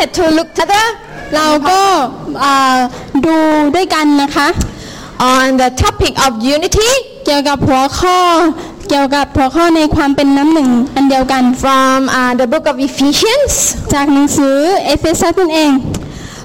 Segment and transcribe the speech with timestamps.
[0.00, 0.86] started to look together
[1.34, 1.80] เราก็
[3.26, 3.36] ดู
[3.74, 4.48] ด้วยกันนะคะ
[5.34, 6.90] on the topic of unity
[7.24, 8.18] เกี่ยวกับหัวข้อ
[8.88, 13.54] เกี่ยวกับหัวข้อในความเป็นน้ำหนึ่งอันเดียวกัน from uh, the book of Ephesians,
[13.92, 15.72] จากหนังสือเอเฟซัสนั่นเอง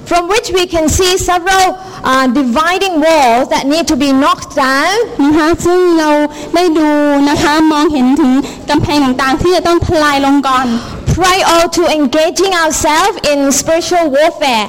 [0.10, 1.68] from which we can see several
[2.12, 6.10] uh, dividing walls that need to be knocked down นะคะซึ่งเรา
[6.56, 6.90] ได้ดู
[7.30, 8.32] นะคะมองเห็นถึง
[8.70, 10.68] กำแพงต่างๆที่จะต้องทลายลงก่อน
[11.17, 14.67] prior to engaging ourselves in spiritual warfare.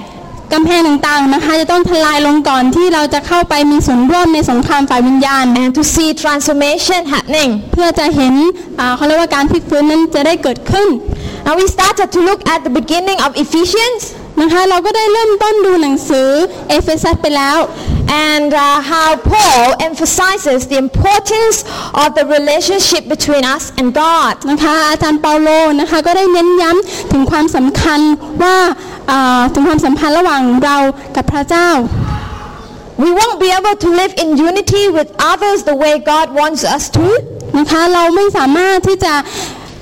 [0.53, 7.51] กำแพงต่างๆนะคะ จะต้องทลายลงก่อนที่เราจะเข้าไปมีส่วนร่วมในสงครามฝ่ายวิญญาณ and to see transformation happening.
[7.71, 8.33] เพื่อจะเห็น
[8.79, 10.87] อ่าเขาเรียกว่าการพลิกฟื้นนั้นจะได้เกิดขึ้น
[11.45, 14.01] Now we started to look at the beginning of Ephesians
[14.40, 16.28] นะคะเราก็ได้เริ่มต้นดูหนังสือ
[16.68, 17.58] เอเฟซัสไปแล้ว
[18.08, 21.64] and uh, how Paul emphasizes the importance
[21.94, 24.34] of the relationship between us and God.
[24.50, 25.48] นะคะอาจารย์เปาโล
[25.80, 28.00] นะคะก็ได้เน้นย้ำถึงความสำคัญ
[28.42, 28.56] ว่า
[29.10, 30.76] อ่าถึงความสัมพันธ์ระหว่างเรา
[31.16, 31.70] กับพระเจ้า
[33.02, 36.84] We won't be able to live in unity with others the way God wants us
[36.96, 37.06] to
[37.58, 39.14] นะคะเราไม่สามารถที่จะ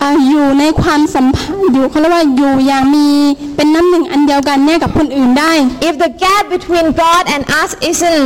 [0.04, 3.08] อ่าอยู่ในความสัมพันธ์อยู่เขาเรียกว่าอยู่อย่างมี
[3.56, 5.52] เป็นน้ำหนึ่งอันเดียวกันเนี่ยกับคนอื่นได้
[5.88, 8.24] if the gap between God and us isn't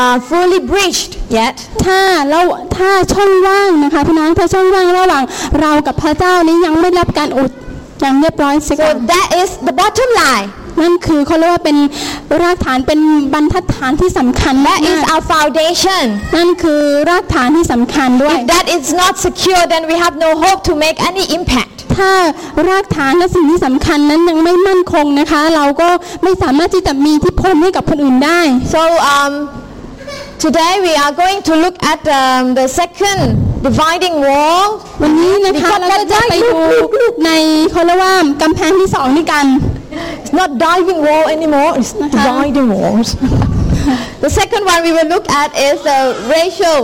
[0.00, 1.54] uh, fully breached yet.
[1.84, 2.00] ถ้า
[2.30, 2.40] เรา
[2.76, 5.24] ถ้าช่องว่างนะคะพี่น้องถ้าช่องว่างระหว่าง
[5.60, 7.50] เรากับพระเจ้านี้ยังไม่รับการอุด
[8.00, 10.48] อย่างเรียบร้อยเสิก่อน So that is the bottom line.
[10.80, 11.76] นั่นคือเขาเรียกว่าเป็น
[12.42, 13.00] รากฐานเป็น
[13.34, 16.04] บรรทัดฐานที่สำคัญ That มาก is our foundation.
[16.36, 21.74] นั่นคือรากฐานที่สำคัญด้วย If that is not secure, then we have no hope to make any impact.
[21.96, 22.10] ถ้า
[22.68, 25.88] รากฐานและสิ่งที่สำคัญนั้นยังไม่มั่นคงนะคะ เราก็
[26.22, 28.40] ไม่สามารถที่จะมีอิทธิพลให้กับคนอื่นได้
[28.76, 28.82] So
[29.14, 29.32] um,
[30.44, 33.20] today we are going to look at um, the second
[33.66, 34.66] dividing wall.
[35.02, 36.58] วันนี้นะคะเราก็จะไปดู
[37.26, 37.30] ใน
[37.72, 39.46] เขาเรียกว่ากำแพงที่สองนี่กัน
[39.90, 41.70] It's not diving wall anymore.
[41.78, 43.16] It's dividing walls.
[44.24, 46.00] the second one we will look at is the
[46.36, 46.80] racial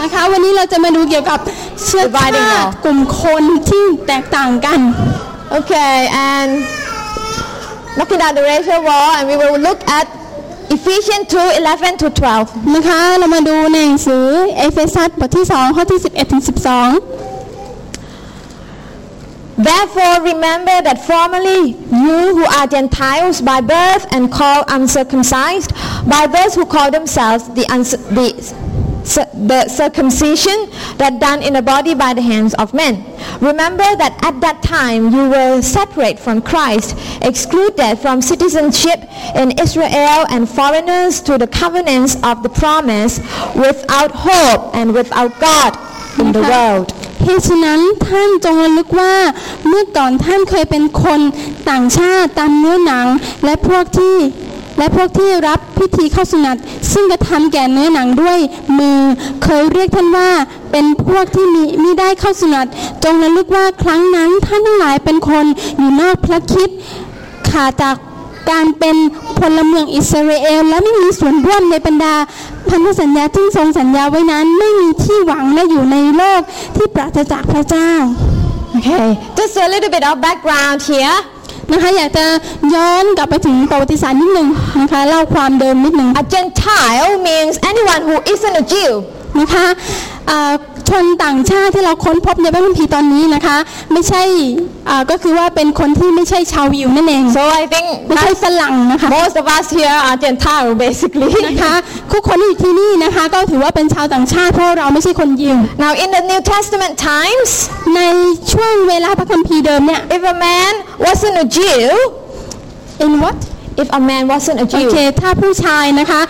[0.00, 1.38] นะคะวันนี้เราจะมาดูเกี่ยวกับ
[1.84, 4.80] เชื้อชา Dividing ติ wall กลุ่มคนที่แตกต่างกัน
[5.58, 5.96] Okay,
[6.32, 6.50] and
[7.96, 10.06] knocking down the racial wall, and we will look at
[10.76, 12.74] Ephesians 2 11 to 12.
[12.74, 14.26] นะคะเรามาดูในหนังสือ
[14.58, 17.21] เอเฟซัสบทที่2ข้อที่11ถึง12
[19.56, 25.72] Therefore, remember that formerly you who are Gentiles by birth and called uncircumcised,
[26.08, 27.66] by those who call themselves the,
[28.10, 28.32] the,
[29.34, 33.04] the circumcision that done in the body by the hands of men.
[33.40, 39.00] Remember that at that time you were separate from Christ, excluded from citizenship
[39.36, 43.18] in Israel and foreigners to the covenants of the promise,
[43.54, 46.88] without hope and without God in the world.
[47.24, 49.14] เหตุฉะนั้นท่านจงระลึกว่า
[49.68, 51.20] เมื่อก่อนท่านเคยเป็นคน
[51.70, 53.06] ต่างชาติตามเนื้อหนัง
[53.44, 54.16] และพวกที่
[54.78, 56.56] และพวกที่รับพิธีเข้าสุนัต
[56.92, 58.38] ซึ่งกระทำแก่เนื้อหนังด้วย
[58.78, 59.00] มือ
[59.42, 60.30] เคยเรียกท่านว่า
[60.72, 62.66] เป็นพวกที่มีมิได้เข้าสุนัต
[63.04, 65.44] จงระลึกว่าครั้งนั้นท่านทั้งหลายเป็นคน
[65.78, 66.68] อยู่นอกพระคิด
[67.50, 67.96] ขาดจาก
[68.50, 68.96] การเป็น
[69.38, 72.14] พลเมืองอิสราเอล และไม่มีส่วนร่วมในบรรดา
[72.68, 76.40] พันธสัญญาที่ทรงสัญญาไว้นั้น ไม่มีที่หวังและอยู่ในโลก
[76.76, 77.90] ที่ปราศจากพระเจ้า
[78.76, 81.16] Okay, just a little bit of background here.
[81.72, 82.24] นะคะอยากจะ
[82.74, 84.48] ย้อนกลับไปถึงประวัติศาสตร์นิดหนึ่ง
[84.80, 88.92] นะคะเล่าความเดิมนิดหนึ่ง A Gentile means anyone who isn't a Jew.
[89.40, 89.66] นะคะ
[90.92, 93.56] อ่าชนต่างชาติที่เราค้นพบในพระคัมภีร์ตอนนี้นะคะ
[93.92, 94.22] ไม่ใช่
[94.88, 101.30] อ่าก็คือว่าเป็นคนที่ไม่ใช่ชาวยิวนั่นเอง So I think ไม่ใช่ฝรั่งนะคะ most of us here are Gentile basically.
[101.46, 101.74] นะคะ
[102.12, 107.50] ทุกคนที่อยู่ที่นี่นะคะก็ถือว่าเป็นชาวต่างชาติเพราะเราไม่ใช่คนยิว now in the New Testament times,
[107.96, 108.00] ใน
[108.52, 110.72] ช่วงเวลาพระคัมภีร์เดิมเนี่ย if a man
[111.04, 111.82] wasn't a Jew,
[113.04, 113.38] in what
[113.82, 116.20] if a man wasn't a โอ Jew, เคถ้าผู้ชายนะคะ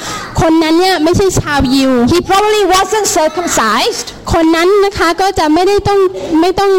[0.40, 4.06] คนนั้นเนี่ยไม่ใช่ชาวยิว he probably wasn't circumcised.
[4.32, 6.00] คนนั้นนะคะก็จะไม่ได้ต้อง
[6.40, 6.70] ไม่ต้อง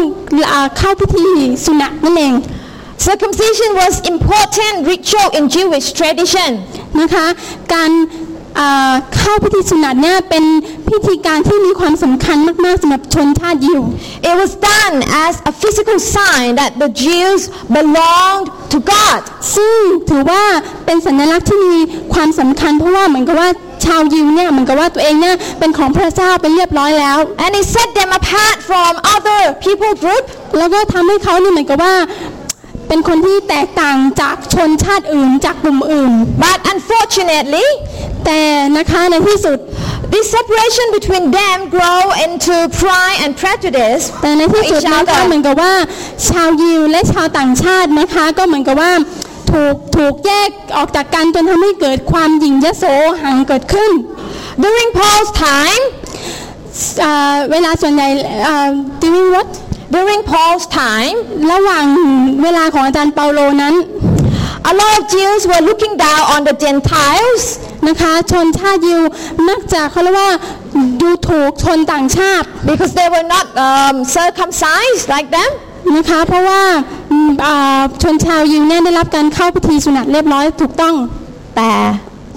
[0.52, 1.26] อ่าเข้าพิธี
[1.64, 2.34] สุนัตนั่นเอง
[3.08, 6.50] Circumcision was important ritual in Jewish tradition.
[7.00, 7.26] นะคะ
[7.74, 8.33] การอ่า
[9.16, 10.44] เข้าพิธีสุนัตเนี่ยเป็น
[10.88, 13.82] พิธีการที่มีความสำคัญมากๆสำหรับชนชาติยิว
[14.28, 14.96] It was done
[15.26, 17.40] as a physical sign that the Jews
[17.76, 19.20] belonged to God.
[19.56, 19.78] ซึ่ง
[20.10, 20.44] ถือว่า
[20.86, 21.80] เป็นสัญลักษณ์ที่มี
[22.14, 23.50] ความสำคัญเพราะว่าเหมือนกับว่า
[23.84, 30.24] ชาวยิวเนี่ยเหมือนกับว่าตัวเองเนี่ยเป็นของพระเจ้าเป็นเรียบร้อยแล้ว And it set them apart from other people group
[30.58, 31.94] แล้วก็ทำให้เขาเนี่ยเหมือนกับว่า
[32.94, 36.12] เป็นคนที่แตกต่างจากชนชาติอื่นจากกลุ่มอื่น
[36.44, 37.68] But unfortunately,
[38.24, 38.40] แต่
[38.76, 39.58] นะคะในที่สุด
[40.12, 45.26] this separation between them grow into pride and prejudice แต่ในที่สุด for each นะคะ other.
[45.26, 45.74] เหมือนกับว่า
[46.28, 48.92] ชาวยิวและชาวต่างชาตินะคะก็เหมือนกับว่า
[49.50, 52.84] ถูกถูกแยกออกจากกันจนทำให้เกิดความหยิ่งยโส
[53.22, 53.90] หังเกิดขึ้น
[54.62, 55.82] During Paul's time,
[57.04, 58.08] อ่าเวลาส่วนใหญ่
[58.46, 58.68] อ่า
[59.02, 59.48] during what
[59.90, 61.16] during Paul's time,
[61.52, 61.86] ระหว่าง
[62.42, 63.74] เวลาของอาจารย์เปาโลนั้น
[64.70, 67.42] a lot of Jews were looking down on the Gentiles
[67.88, 69.00] นะคะชนชาติยิว
[69.48, 70.30] มักจะเขาเรียกว่า
[71.00, 75.50] ดูถูกชนต่างชาติ because they were not um, circumcised like them.
[75.96, 76.62] นะคะเพราะว่า
[77.10, 80.94] อืมอ่าชนชาวยิวเนี่ยได้รับการเข้าพิธีสุนัตเรียบร้อยถูกต้อง
[81.56, 81.70] แต่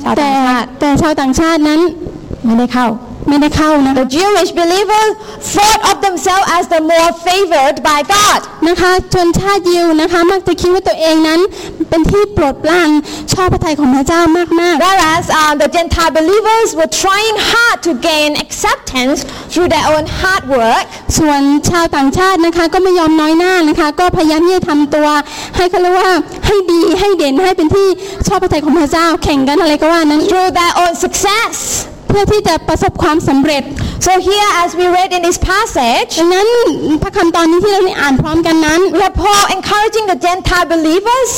[0.04, 1.80] ชาวแต่ต่างชาติแต่ชาวต่างชาตินั้น
[2.46, 2.88] ไม่ได้เข้า
[3.30, 5.12] ไม่ได้เข้านะคะ The Jewish believers
[5.54, 8.40] thought of themselves as the more favored by God.
[8.68, 11.40] นะคะชนชาติยิวนะคะมักจะคิดว่าตัวเองนั้น
[11.90, 12.90] เป็นที่โปรดปราน
[13.34, 19.18] ชอบพระทัยของพระเจ้ามาก Whereas uh, the Gentile believers were trying hard to gain acceptance
[19.52, 20.84] through their own hard work.
[21.02, 25.08] ๆส่วนชาวต่างชาตินะคะก็ไม่ยอมน้อยหน้านะคะก็พยายามที่จะทำตัว
[25.56, 26.12] ให้เขาเรียกว่า
[26.46, 27.88] ให้ดีให้เด่นให้เป็นที่
[28.28, 31.58] ชอบพระทัยของพระเจ้าแข่งกันอะไรก็ว่านั้น through their own success.
[32.08, 33.64] เพื่อที่จะประสบความสำเร็จ
[34.06, 36.48] So here, as we read in this passage, ดังนั้น
[37.02, 41.32] พระคำตอนนี้ที่เราได้อ่านพร้อมกันนั้น we have Paul encouraging the Gentile believers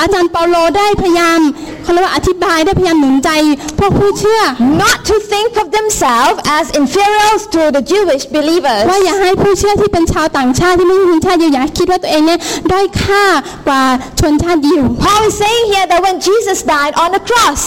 [0.00, 1.40] อาจารย์เปาโลได้พยายาม
[1.82, 3.30] เขาเรียกว่าอธิบายได้พยายามหนุนใจ
[3.78, 4.40] พวกผู้เชื่อ
[4.84, 8.82] not to think of themselves as inferior to the Jewish believers.
[8.90, 12.40] ว่าอย่าให้ผู้เชื่อที่เป็นชาวต่างชาติที่ไม่ใช่ชนชาติยิวอย่าคิดว่าตัวเองเนี่ย
[12.72, 13.24] ด้อยค่า
[13.68, 13.82] กว่า
[14.20, 17.62] ชนชาติยิว Paul is saying here that when Jesus died on the cross,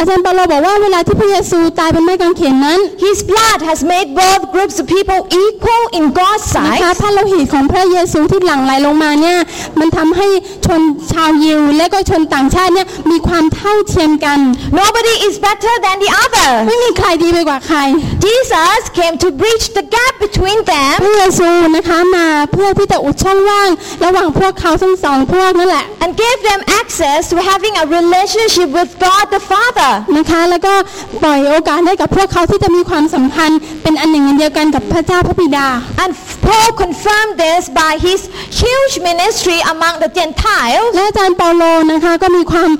[0.00, 7.00] อาจารย์เปาโลบอกว่าเวลาที่พระเยซูตายบนไม้กางเขนนั้น his blood has made both groups of people equal in God's นะคะ sight.
[7.00, 9.38] พระโลหิตของพระเยซูที่หลั่งไหลลงมาเนี่ย
[9.78, 10.28] มันทำให้
[10.66, 10.82] ชน
[11.12, 14.38] ชาวยิวและก็ชนต่างชาติเนี่ยมีความเท่าเทียมกัน
[14.80, 16.48] Nobody is better than the other.
[16.68, 17.78] ไม่มีใครดีไปกว่าใคร
[18.26, 23.70] Jesus came to bridge the gap between พ them ระเยซูนะคะมาเพื่อที่จะอุดช่องว่าง
[24.04, 29.89] ระหว่างพวกเขาทั้งสองพวกนั่นแหละ and gave them access to having a relationship with God the Father.
[30.16, 30.74] นะคะ แล้วก็
[31.22, 35.66] ปล่อยโอกาสให้กับพวกเขาที่จะมีความสัมพันธ์เป็นอันหนึ่งอันเดียวกันกับพระเจ้าพระบิดา
[36.02, 36.12] And
[36.46, 38.20] Paul confirmed this by his
[38.62, 42.70] huge ministry among the Gentiles และอาจารย์เปาโลนะคะก็มีความ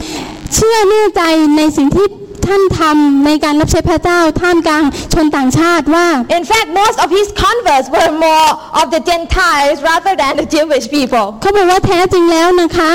[0.54, 1.22] เชื่อแน่ใจ
[1.56, 2.06] ในสิ่งที่
[2.50, 6.06] ท่านทำในการรับใช้พระเจ้าท่ามกลางชนต่างชาติว่า
[6.38, 8.50] In fact, most of his converts were more
[8.80, 11.26] of the Gentiles rather than the Jewish people.
[11.40, 12.90] เขาบอกว่าแท้จริงแล้วนะคะ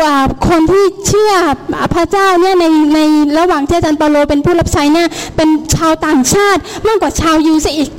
[0.00, 0.16] กว่า
[0.48, 1.32] คนที่เชื่อ
[1.94, 2.64] พระเจ้าเนี่ยใน
[2.94, 3.00] ใน
[3.38, 7.90] ระหว่างที่อาจารย์เปาโลเป็นผู้รับใช้เนี่ยเป็นชาวต่างชาติมากกว่าชาวยิวซะอีก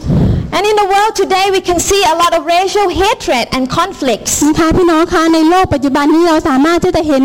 [0.53, 4.33] And in the world today, we can see a lot of racial hatred and conflicts.
[4.47, 7.23] นะคะพี่น้องคะในโลกปัจจุบันนี้เราสามารถที่จะเห็น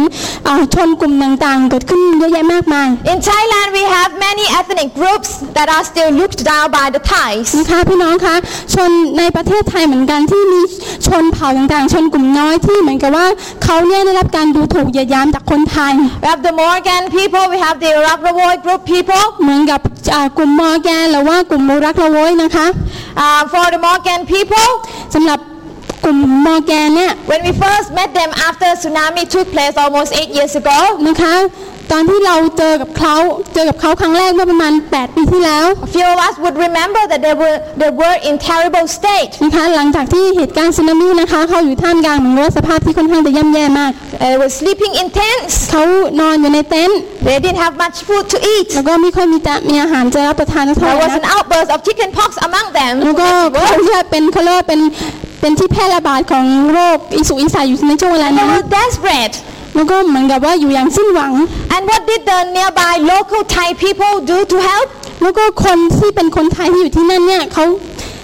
[0.49, 6.87] อ่าชนกลุ่มต่างๆ เกิดขึ้นเยอะแยะมากมาย In Thailand, we have many ethnic groups that are still looked down by
[6.95, 7.47] the Thais.
[7.59, 8.37] นะคะพี่น้องคะ
[8.75, 10.61] ชนในประเทศไทยเหมือนกันที่มี
[11.07, 13.27] ชนเผ่าต่างๆ ชนกลุ่มน้อยที่เหมือนกับว่า
[13.65, 19.23] เขาเนี่ยได้รับการดูถูกเหยียดหยามจากคนไทย We have the Morgan people, we have the Ragrawoy group people.
[19.43, 19.81] เหมือนกับ
[20.15, 22.67] อ่ากลุ่มมอร์แกนหรือว่ากลุ่มโมรักละโวยนะคะ
[23.24, 24.70] Uh, for the Morgan people,
[25.14, 25.40] สำหรับ
[26.07, 31.35] กลุ่มมอร์แกนเนี่ย when we first met them after tsunami took place almost eight years ago, นะคะ
[31.93, 33.17] ตอนที่เราเจอกับเขา
[33.55, 38.87] เจอกับเขาครั้งแรกเมื่อประมาณ 8 ปีที่แล้ว a few of us would remember that they were, they were in terrible
[38.99, 39.33] state.
[39.45, 43.93] นะคะหลังจากที่เหตุการณ์สึนามินะคะเขาอยู่ท่ามกลางเหมือนว่าสภาพที่ค่อนข้างจะย่ำแย่มาก
[44.25, 45.55] They were sleeping in tents.
[45.73, 45.85] เขา
[46.21, 48.69] นอนอยู่ในเต็นท์ They didn't have much food to eat.
[48.75, 52.95] แล้วก็ไม่ค่อยมีจะมีอาหารจะรับประทานเท่าไห There ร่ was นะ an outburst of chicken pox among them.
[53.05, 54.81] แล้วก็เขาเรียกเป็นเขาเรียกว่าเป็น
[55.41, 59.35] เป็นที่แพร่ระบาดของโรคอิสุกอิสัยอยู่ในช่วงเวลา They นั้น were desperate.
[59.75, 61.33] แล้วก็เหมือนกับว่าอยู่อย่างสิ้นหวัง
[61.75, 64.89] And what did the nearby local Thai people do to help?
[65.23, 67.65] แล้วก็คนที่เป็นคนไทยที่อยู่ที่นั่นเนี่ยเขา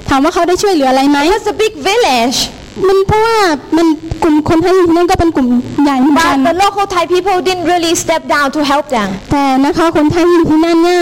[0.08, 2.38] ถามว่าเขาได้ช่วยเหลืออะไรไหม It was a big village.
[2.86, 3.38] มันเพราะว่า
[3.76, 3.86] มัน
[4.22, 5.48] กลุ่มคนไทยอยู่ที่นั่นก็เป็นกลุ่ม
[5.84, 9.08] ใหญ่เหมือนกัน But the local Thai people didn't really step down to help them.
[9.32, 11.00] แต่นะคะคนไทยที่อยู่ที่นั่นเนี่ย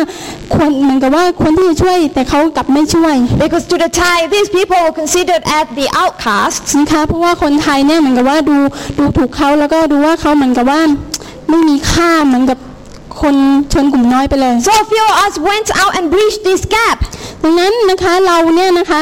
[0.54, 6.70] ควรเหมือนกับว่าคนที่จะช่วยแต่เขากลับไม่ช่วย Because to the Thai, these people were considered as the outcasts.
[6.80, 8.56] นะคะเพราะว่าคนไทยเนี่ยเหมือนกับว่าดู
[8.98, 10.80] ดูถูกเขาแล้วก็ดูว่าเขาเหมือนกับว่า
[11.50, 12.58] ไม่มีค่าเหมือนกับ
[13.20, 13.36] คน
[13.72, 16.98] ชนกลุ่มน้อยไปเลย So a few of us went out and breached this gap.
[17.42, 19.00] ดังนั้นนะคะเราเนี่ยนะคะ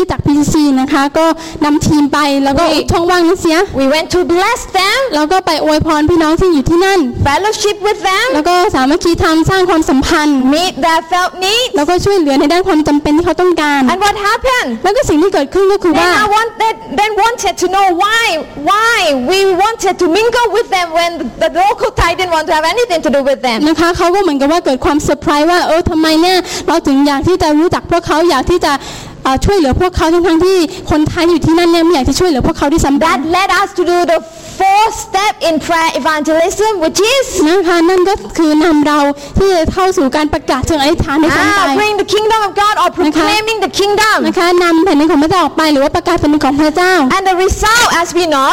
[0.00, 1.26] ที่จาก PCC นะคะก็
[1.64, 11.70] นำทีมไปแล้วก็อุ๊ยอุดช่องว่างนั้นเสีย We went to bless them, แล้วก็ไปอวยพรพี่น้องที่อยู่ที่นั่น fellowship with them, แล้วก็สามัคคีธรรมสร้างความสัมพันธ์ meet their felt needs.
[11.76, 14.68] แล้วก็ช่วยเหลือในด้านความจำเป็นที่เขาต้องการ And what happened?
[14.84, 18.24] แล้วก็สิ่งที่เกิดขึ้นก็คือ Then ว่า I wanted, then wanted to know why,
[18.70, 18.96] why
[19.30, 21.10] we wanted to mingle with them when
[21.42, 23.58] the local Thai didn't want to have anything to do with them.
[23.68, 26.38] นะคะเขาก็เหมือนกับว่าเกิดความเซอร์ไพรส์ว่าเออทำไมเนี่ย
[26.68, 29.09] เราถึงอยากที่จะรู้จักพวกเขาอยากที่จะเอ่อ
[29.44, 30.58] ช่วยเหลือพวกเขาทั้งๆที่
[30.90, 34.18] คนไทยอยู่ที่นั่นเนี่ยไม่อยากจะช่วยเหลือพวกเขาด้วยซ้ำไป That led us to do the
[34.60, 38.98] fourth step in prayer evangelism, which is นะคะนั่นก็คือนำเรา
[39.38, 44.16] ที่จะเข้าสู่การประกาศเชิงอธิษฐานในครั้งไป ah, bring the kingdom of God or proclaiming the kingdom.
[44.26, 48.52] นะคะนำแผ่นดินของพระเจ้าออกไปหรือว่าประกาศแผ่นดินของพระเจ้า And the result, as we know,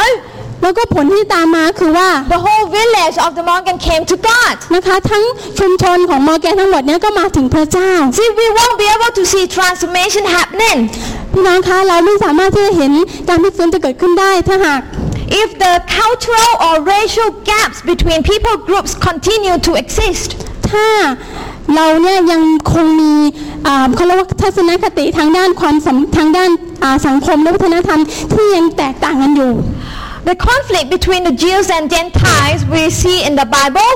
[0.62, 4.54] แล้วก็ผลที่ตามมาคือว่า the whole village of the Morgan came to God.
[4.74, 5.24] นะคะทั้ง
[5.58, 10.78] ชุมชนของมอร์แกนทั้งหมดเนี้ก็มาถึงพระเจ้า See, we won't be able to see transformation happening
[11.32, 12.92] พี่น้องคะเราไม่สามารถที่จะเห็น
[13.28, 14.80] การพลิกฟื้นจะเกิดขึ้นได้ถ้าหาก
[15.42, 20.28] if the cultural or racial gaps between people groups continue to exist.
[20.70, 20.88] ถ้า
[21.74, 23.14] เราเนี่ยยังคงมี
[23.66, 26.50] อ่าเขาเรียกว่าทัศนคติทางด้านความสัมทางด้าน
[26.84, 28.00] อ่าสังคมและวัฒนธรรม
[28.32, 29.52] ที่ยังแตกต่างกันอยู่
[30.29, 33.93] The conflict between the Jews and Gentiles we see in the Bible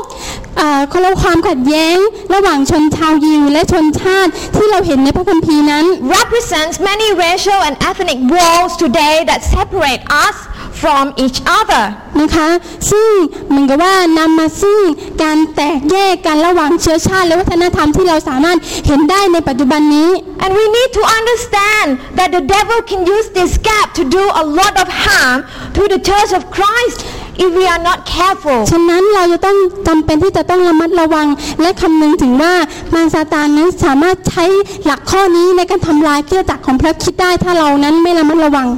[0.59, 1.97] อ่าเขาเรียกว่าความขัดแย้ง
[2.33, 5.85] ระหว่างชนชาวยิวและชนชาติที่เราเห็นในพระคัมภีร์นั้น
[6.17, 10.35] represents many racial and ethnic walls today that separate us
[10.80, 11.84] from each other.
[12.20, 12.48] นะคะ
[12.90, 13.08] ซึ่ง
[13.48, 14.80] เหมือนกับว่านำมาซึ่ง
[15.22, 20.10] การแตกแยกกันระหว่างเชื้อชาติและวัฒนธรรมที่เราสามารถเห็นได้ในปัจจุบันนี้
[20.42, 21.88] And we need to understand
[22.18, 25.38] that the devil can use this gap to do a lot of harm
[25.76, 26.98] to the church of Christ
[27.44, 28.60] if we are not careful.
[28.72, 29.56] ฉะนั้นเราจะต้อง
[29.88, 31.26] จำเป็นที่จะต้องระมัดระวัง
[31.60, 32.54] และคำนึงถึงว่า
[32.94, 34.44] มารซาตานนั้นสามารถใช้
[34.84, 38.68] หลักข้อนี้ในการทำลายเครือจักรของพระคริดได้ถ้าเรานั้นไม่ระมัดระวัง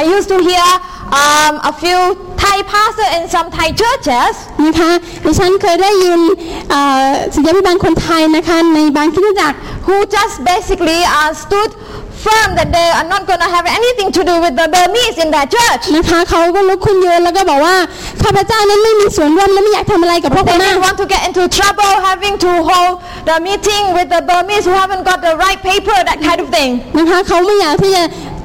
[0.00, 0.66] I used to hear
[1.21, 1.99] um, a few
[2.43, 4.33] Thai pastors in some Thai churches
[4.65, 4.91] นะคะ
[5.25, 6.19] ดิฉันเคยได้ยิน
[6.69, 11.71] เอ่อศิษยาภิบาลคนไทยนะคะในบางคริสตจักร who just basically uh, stood
[12.25, 15.29] firm that they are not going to have anything to do with the Burmese in
[15.35, 15.83] their church.
[15.95, 17.75] นะคะเขาก็ลุกขึ้นยืนแล้วก็บอกว่า
[18.23, 22.93] ข้าพเจ้านั้นไม่มีส่วนร่วมและไม่อยากทำอะไรกับพวกพ They ม่า didn't want to get into trouble having to hold
[23.29, 26.69] the meeting with the Burmese who haven't got the right paper, that kind of thing.
[26.97, 28.03] นะคะเขาไม่อยากที่จะ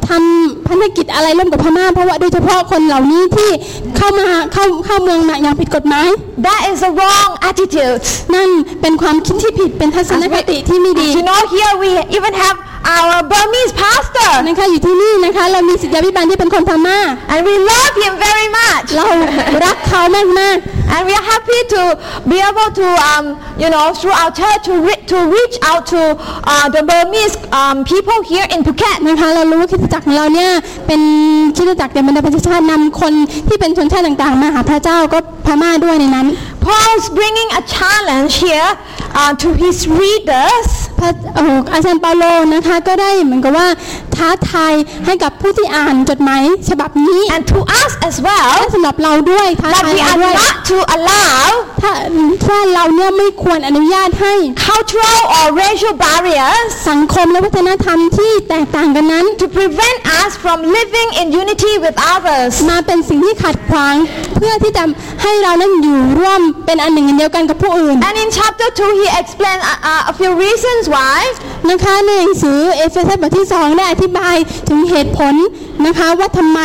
[0.09, 3.49] ทำพันธกิจอะไรร่วมกับพม่าเพราะว่าโดยเฉพาะคนเหล่านี้ที่
[3.97, 6.07] เข้ามาเข้าเข้าเมืองมาอย่างผิดกฎหมาย
[6.47, 7.95] That is a wrong attitude.
[8.35, 8.49] นั่น
[8.81, 12.57] เป็นความคิดที่ผิดเป็นทัศนคติที่ไม่ดี You know, here we even have
[12.96, 16.98] our Burmese pastor, นะคะอยู่ที่นี่นะคะ เรามีศิษยาภิบาลที่เป็นคนพม่า
[17.32, 18.86] and we love him very much.
[18.96, 19.06] เรา
[19.64, 20.58] รักเขามากมาก
[20.94, 21.82] And we are happy to
[22.32, 23.24] be able to, um,
[23.62, 26.00] you know, through our church to, re- to reach out to
[26.52, 28.98] uh, the Burmese um, people here in Phuket.
[29.02, 30.50] ๆนะคะเรารู้ว่าคริสตจักรของเราเนี่ย
[30.86, 31.00] เป็น
[31.56, 33.12] คริสตจักรเดบรรดาประชาชาตินำคน
[33.48, 36.26] ที่เป็นชนชาติต่างๆ มาหาพระเจ้าก็พม่าด้วยในนั้น
[36.66, 38.70] Paul's bringing a challenge here
[39.20, 40.68] uh, to his readers
[40.99, 42.23] พระเอ่ออาจารย์เปาโล
[42.53, 43.67] นะคะ ก็ได้เหมือนกับว่า
[44.17, 44.73] ท้าทาย
[45.05, 51.43] ให้กับผู้ที่อ่านจดหมายฉบับนี้ and to us as well และสำหรับเราด้วยท้า that ทาย we เรา are ด้วย not to allow
[51.81, 51.91] ถ้า
[52.45, 54.33] ถ้าเราเนี่ยไม่ควรอนุญาตให้
[54.67, 62.51] cultural or racial barriers สังคมและวัฒนธรรมที่แตกต่างกันนั้น to prevent us from living in unity with others.
[62.69, 63.95] มาเป็นสิ่งที่ขัดขวาง
[64.35, 64.83] เพื่อที่จะ
[65.23, 71.17] ให้เรานั้นอยู่ร่วมเป็นอันหนึ่งอันเดียวกันกับผู้อื่น And in chapter 2, he explained uh, uh, a few reasons why.
[71.69, 74.35] นะคะในหนังสือเอเฟซัสบทที่สองได้อธิบาย
[74.69, 75.33] ถึงเหตุผล
[75.85, 76.59] นะคะว่าทำไม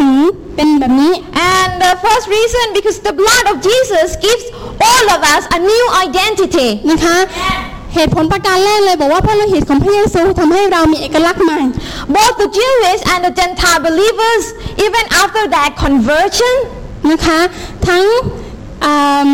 [0.00, 0.14] ถึง
[0.54, 1.12] เป็นแบบนี้
[1.52, 4.44] And the first reason, because the blood of Jesus gives
[4.88, 6.68] all of us a new identity.
[6.90, 7.16] นะคะ
[7.94, 11.60] เหตุผลประการแรกเลยบอกว่าพระโลหิตของพระเยซูทำให้เรามีเอกลักษณ์ใหม่
[12.16, 14.42] Both the Jewish and the Gentile believers,
[14.86, 16.54] even after their conversion,
[17.10, 17.40] นะคะ
[17.88, 18.04] ทั้ง
[18.84, 19.30] อ่า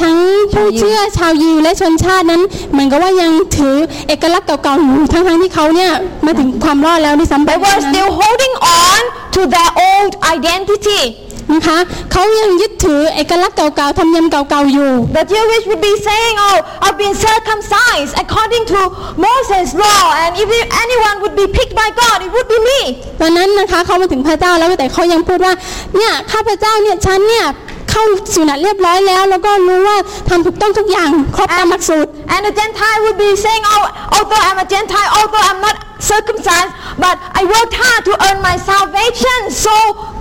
[0.00, 0.16] ทั้ง
[0.52, 2.42] ผู้เชื่อชาวยิวและชนชาตินั้น
[2.72, 3.76] เหมือนกับว่ายังถือ
[4.08, 5.92] เอกลักษณ์เก่าๆอยู่ทั้งๆที่เขาเนี่ย
[6.24, 9.00] มาถึงความรอดแล้วด้วยซ้ำไป they were still holding on
[9.36, 11.02] to their old identity.
[11.54, 11.78] นะคะ
[12.12, 18.80] เขายังยึดถือเอกลักษณ์เก่าๆธรรมเนียมเก่าๆอยู่ The Jewish would be saying, Oh, I've been circumcised according to
[19.26, 20.48] Moses' law, and if
[20.84, 22.80] anyone would be picked by God, it would be me.
[23.20, 25.54] ตอนนั้นนะคะเขามาถึงพระเจ้าแล้วแต่เขายังพูดว่า
[25.96, 27.46] เนี่ยข้าพเจ้าเนี่ยฉันเนี่ย
[27.91, 28.03] เข้า
[28.35, 29.97] สุนัตเรียบร้อยแล้ว แล้วก็รู้ว่า
[30.29, 36.72] ทำถูกต้องทุกอย่างครบตามหลักสูตร And the Gentile would be saying, Oh, although I'm a Gentile, although I'm not circumcised,
[37.04, 39.74] but I worked hard to earn my salvation, so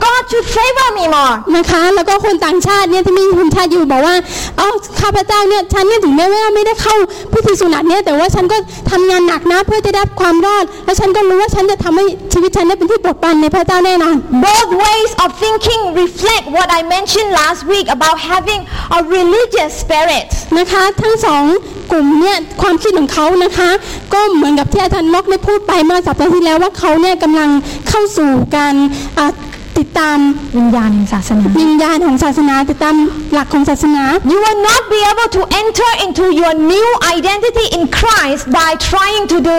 [0.06, 1.36] God should favor me more.
[1.58, 4.16] นะคะ แล้วก็คนต่างชาติเนี่ยที่มีคุณชาติอยู่บอกว่า
[4.58, 4.70] เอ้า
[5.02, 6.96] ข้าพเจ้าเนี่ย ฉันเนี่ยถึงแม้ว่าไม่ได้เข้า
[7.34, 8.58] พิธีสุนัตเนี่ย แต่ว่าฉันก็
[8.92, 14.16] ทำงานหนักนะเพื่อจะได้รับความรอด และฉันก็รู้ว่าฉันจะทำให้ชีวิตฉันได้เป็นที่โปรดปรานในพระเจ้าแน่นอน
[14.50, 18.62] Both ways of thinking reflect what I mentioned last week about having
[18.98, 20.26] a religious spirit.
[20.58, 21.44] นะคะ ทั้งสอง
[21.92, 23.70] กลุ่มเนี่ย ความคิดของเขานะคะ
[24.14, 27.50] ก็เหมือนกับที่อาจารย์มอกได้พูดไปเมื่อสัปดาห์ที่แล้วว่าเขาเนี่ยกำลัง
[27.90, 28.76] เข้าสู่การ
[29.18, 29.32] อ่า
[29.78, 30.18] ติดตาม
[30.58, 32.96] วิญญาณแห่งศาสนาวิญญาณของศาสนาติดตาม
[33.34, 39.26] หลักของศาสนา You will not be able to enter into your new identity in Christ by trying
[39.34, 39.58] to do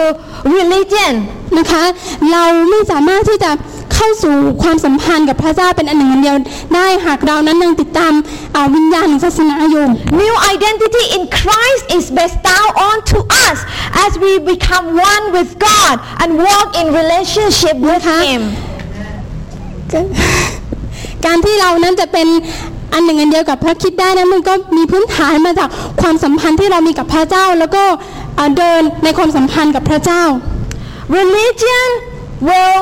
[0.57, 1.13] religion.
[1.57, 1.83] นะคะ
[2.31, 3.51] เราไม่สามารถที่จะ
[4.01, 6.37] เข้าเข้าสู่ความสัมพันธ์กับพระเจ้าเป็นอันหนึ่งอันเดียว
[6.75, 8.13] ได้หากเรานั้นยังติดตาม
[8.55, 9.85] อ่าวิญญาณของศาสนาอยู่
[10.21, 13.57] New identity in Christ is bestowed onto us
[14.05, 18.21] as we become one with God and walk in relationship with Huh?
[18.29, 18.41] Him.
[21.25, 22.27] การที่เรานั้นจะเป็น
[22.93, 25.69] อันหนึ่งอันเดียวกับพระคริดได้นั้นมันก็มีพื้นฐานมาจาก
[26.01, 27.83] ความสัมพันธ์ที่เรามีกับพระเจ้า แล้วก็
[28.37, 30.23] อ่าเดินในความสัมพันธ์กับพระเจ้า
[31.17, 31.89] Religion
[32.47, 32.81] will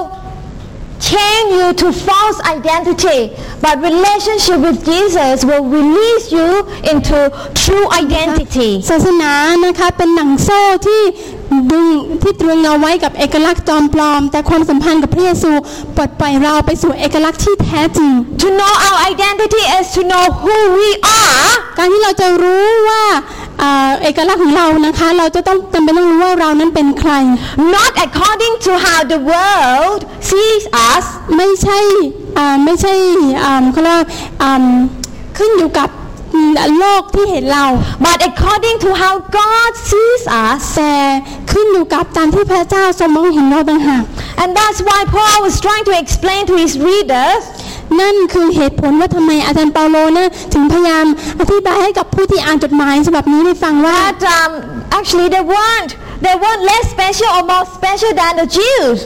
[1.00, 3.20] chain you to false identity,
[3.64, 6.50] but relationship with Jesus will release you
[6.92, 7.18] into
[7.64, 8.72] true identity.
[8.90, 9.32] ศาสนา
[9.66, 11.02] นะคะเป็นหนังโซ่ที่
[11.72, 11.88] ดึง
[12.22, 15.52] ที่ตรึงเราไว้กับเอกลักษณ์จอมปลอม แต่ความสัมพันธ์กับพระเยซู
[15.96, 18.12] ปลดปล่อยเราไปสู่เอกลักษณ์ที่แท้จริง
[18.44, 20.90] To know our identity is to know who we
[21.22, 23.49] are การที่เราจะรู้ว่าอ่า
[24.02, 27.12] เอกลักษณ์ของเรานะคะ เราจะต้องจำเป็นต้องรู้ว่าเรานั้นเป็นใคร
[27.76, 30.00] not according to how the world
[30.30, 31.06] sees us,
[31.38, 31.80] ไม่ใช่
[32.38, 32.94] อ่าไม่ใช่
[33.46, 34.08] อ่าเขาเรียกว่า
[34.42, 34.66] อ่า
[35.38, 35.90] ขึ้นอยู่กับ
[36.34, 37.66] อืมโลกที่เห็นเรา
[38.06, 40.62] but according to how God sees us.
[40.76, 40.94] แต่
[41.52, 44.04] ขึ้นอยู่กับการที่พระเจ้าทรงมองเห็นเราต่างหาก
[44.42, 47.44] And that's why Paul was trying to explain to his readers
[48.00, 51.06] นั่นคือเหตุผลว่าทำไมอาจารย์เปาโลนะถึงพยายาม
[51.40, 54.52] อธิบายให้กับผู้ที่อ่านจดหมายฉบับนี้ได้ฟังว่า that um,
[54.98, 55.92] actually they weren't
[56.26, 58.98] they weren't less special or more special than the Jews.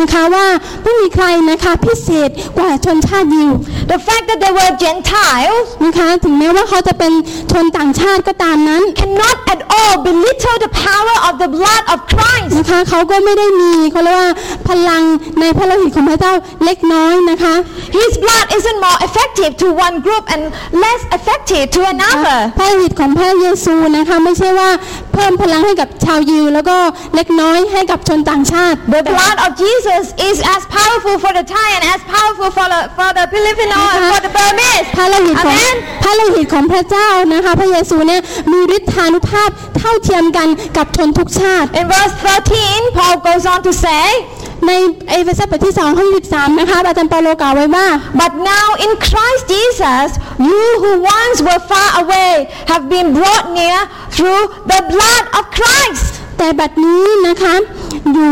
[0.00, 0.46] นะคะว่า
[0.82, 3.50] ไม่มีใครนะคะพิเศษกว่าชนชาติยิว
[3.92, 7.12] The fact that they were Gentiles นะคะถึงแม้ว่าเขาจะเป็น
[7.52, 12.50] ชนต่างชาติก็ตามนั้น cannot at all belittle the power of the blood of Christ.
[12.58, 14.32] นะคะเขาก็ไม่ได้มีเขาเรียกว่า
[14.68, 15.02] พลัง
[15.40, 16.32] ในพระโลหิตของพระเจ้า
[16.64, 17.54] เล็กน้อยนะคะ
[17.98, 20.42] His blood isn't more effective to one group and
[20.84, 22.38] less effective to พ another.
[22.60, 24.70] ระโลหิตของพระเยซูนะคะไม่ใช่ว่า
[25.12, 26.76] เพิ่มพลังให้กับชาวยิว แล้วก็
[27.14, 32.80] เล็กน้อยให้กับชนต่างชาติ The blood of Jesus is as powerful for the Thai and as powerful for the,
[32.98, 34.86] for the Filipino and for the Burmese.
[34.96, 35.76] พระโลหิตของ Amen.
[36.02, 38.20] พระโลหิตของพระเจ้านะคะพระเยซูเนี่ย
[38.52, 42.14] มีฤทธานุภาพเท่าเทียมกันกับชนทุกชาติ In verse
[42.56, 44.04] 13, Paul goes on to say,
[44.66, 44.72] ใน
[45.10, 47.86] เอเฟซัสบทที่2ข้อ13นะคะอาจารย์เปาโลกล่าวไว้ว่า
[48.22, 50.08] But now in Christ Jesus,
[50.50, 52.32] you who once were far away
[52.70, 53.78] have been brought near
[54.14, 54.42] through
[54.72, 56.12] the blood of Christ.
[56.38, 57.54] แต่บัดนี้นะคะ
[58.12, 58.30] อยู่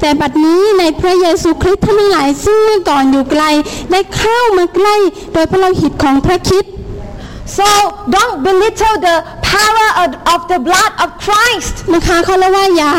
[0.00, 3.44] แต่บัดนี้ในพระเยซูคริสต์ท่านทั้งหลายซึ่งเมื่อก่อนอยู่ไกล
[3.90, 4.96] ได้เข้ามาใกล้
[5.32, 6.66] โดยพระโลหิตของพระคริด
[7.58, 7.64] So
[8.14, 9.16] don't belittle the
[9.54, 11.74] power of, of the blood of Christ.
[11.94, 12.92] นะคะเขาเรียกว่าอย่า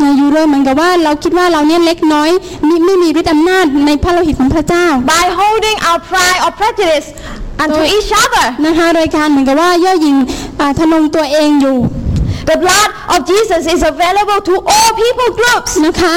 [0.00, 2.30] อย่าอยู่เลยเหมือนกับว่าเราคิดว่าเราเนี่ยเล็กน้อย
[2.68, 7.06] มิไม่มีฤทธิ์อำนาจในพระโลหิตของพระเจ้า by holding our pride or prejudice
[7.62, 8.46] unto So- each other.
[8.66, 10.16] นะคะโดยการเหมือนกับว่าย่อหยิ่ง
[10.60, 11.78] อ่าทะนงตัวเองอยู่
[12.50, 15.72] The blood of Jesus is available to all people groups.
[15.86, 16.14] นะคะ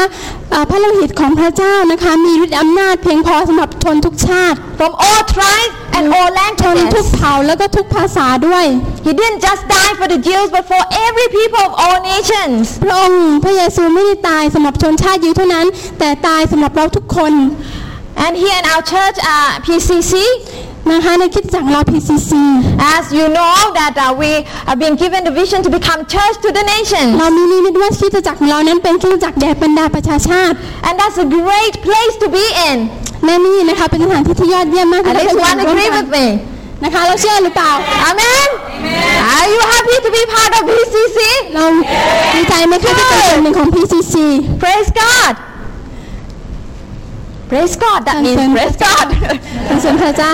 [0.54, 6.30] อ่าพระโลหิตของพระเจ้านะคะมีฤทธิ์อำนาจเพียงพอสำหรับชนทุกชาติ from all tribes and all
[6.62, 7.16] ชนทุก languages.
[7.16, 8.66] เผ่าแล้วก็ทุกภาษาด้วย
[9.06, 12.64] He didn't just die for the Jews, but for every people of all nations.
[12.84, 15.66] พระองค์พระเยซูไม่ได้ตายสำหรับชนชาติยิวเท่านั้น
[16.00, 17.34] แต่ตายสำหรับเราทุกคน
[18.24, 20.14] And here in our church, uh, PCC,
[20.92, 22.32] นะคะในคริดจักรเรา PCC
[22.96, 24.32] as you know that uh, we
[24.68, 27.10] have been given the vision to become church to the nations.
[27.20, 30.56] เรามีนิมิตว่าคริดจักรของเรานั้นเป็นคริดจักรแด่บรรดาประชาชาติ
[30.88, 32.78] And that's a great place to be in.
[33.26, 36.26] และนี่นะคะเป็นสถานที่ที่ยอดเยี่ยมมาก At ที่ least เรา one จะร่วม agree กัน with me.
[36.84, 37.72] นะคะเราเชื่อหรือเปล่า
[38.10, 38.48] Amen?
[39.38, 41.20] Are you happy to be part of PCC?
[41.54, 41.64] เรา
[42.36, 44.16] ดีใจไหมคะที่เป็นส่วนหนึ่งของ PCC
[44.64, 45.34] Praise God.
[47.52, 48.00] Praise God.
[48.08, 48.56] That means Thank you.
[48.58, 49.08] praise God.
[49.66, 50.32] เป็นส่วนพระเจ้า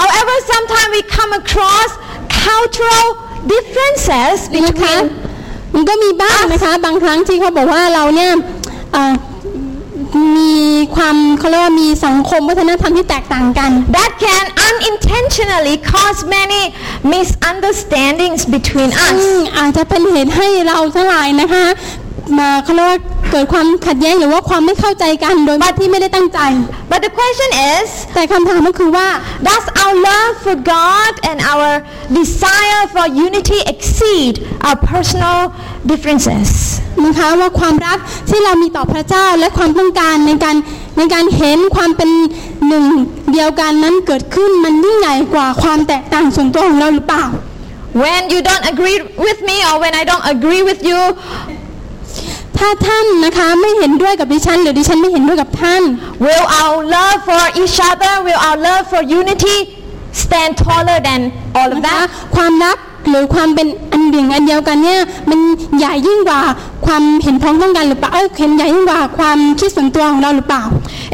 [0.00, 1.90] However, sometimes we come across
[2.46, 3.06] cultural
[3.52, 8.32] differences นะคะ between มันก็มีบ้างนะคะ บางครั้งที่เขาบอกว่าเราเนี่ย
[8.92, 9.12] เอ่อ
[10.38, 10.56] มี
[10.96, 16.62] ความเขาเรียกว่ามีสังคมวัฒนธรรมที่แตกต่างกัน that can unintentionally cause many
[17.14, 19.54] misunderstandings between ซึ่ง us.
[19.56, 21.66] อาจจะเป็นเหตุให้เราทั้งหลายนะคะ
[22.38, 23.00] มาเขาเรียกว่า
[23.32, 26.40] เกิดความขัดแย้งหรือว่าความไม่เข้าใจกันโดยที่ไม่ได้ตั้งใจ
[26.90, 29.08] But the question is, แต่คำถามก็คือว่า
[29.48, 31.70] does our love for God and our
[32.18, 34.34] desire for unity exceed
[34.66, 35.40] our personal
[35.90, 36.48] differences?
[37.04, 37.98] นะคะว่าความรัก
[38.30, 40.56] ที่เรามีต่อพระเจ้าและความต้องการในการ
[40.98, 42.10] ในการเห็นความเป็น
[42.68, 42.84] หนึ่ง
[43.32, 47.24] เดียวกันนั้นเกิดขึ้นมันยิ่งใหญ่กว่าความแตกต่างส่วนตัวของเราหรือเปล่า
[48.04, 51.00] When you don't agree with me or when I don't agree with you,
[52.58, 55.82] ถ้าท่านนะคะไม่เห็นด้วยกับดิฉัน หรือดิฉันไม่เห็นด้วยกับท่าน
[56.24, 59.56] will our love for each other, will our love for unity
[60.22, 61.20] stand taller than
[61.58, 62.34] all of นะคะ that.
[62.36, 65.40] ความรักหรือความเป็นอันหนึ่งอันเดียวกันเนี่ยมัน
[65.78, 66.40] ใหญ่ยิ่งกว่า
[66.86, 70.64] ความเห็นพ้องต้องกันหรือเปล่าเอ้ยเห็นใหญ่ยิ่งกว่าความคิดส่วนตัวของเราหรือเปล่า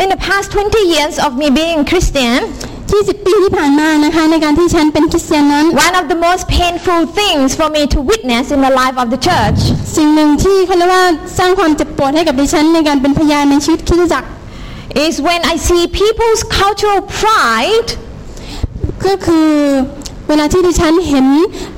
[0.03, 2.39] In the past 20 years of me being Christian,
[2.93, 8.97] 20 ปีที่ผ่านมานะคะในการที่ฉันเป็นคริสเตียนนั้น one of the most painful things for me to witness in the life
[9.03, 9.61] of the church
[9.97, 11.05] สิ่งหนึ่งที่เขาเรียกว่า
[11.39, 14.29] สร้างความเจ็บปวดให้กับดิฉันในการเป็นพยานในชีวิตคริสตจักร
[15.07, 17.91] is when I see people's cultural pride
[19.07, 19.51] ก็คือ
[20.29, 21.27] เวลาที่ดิฉันเห็น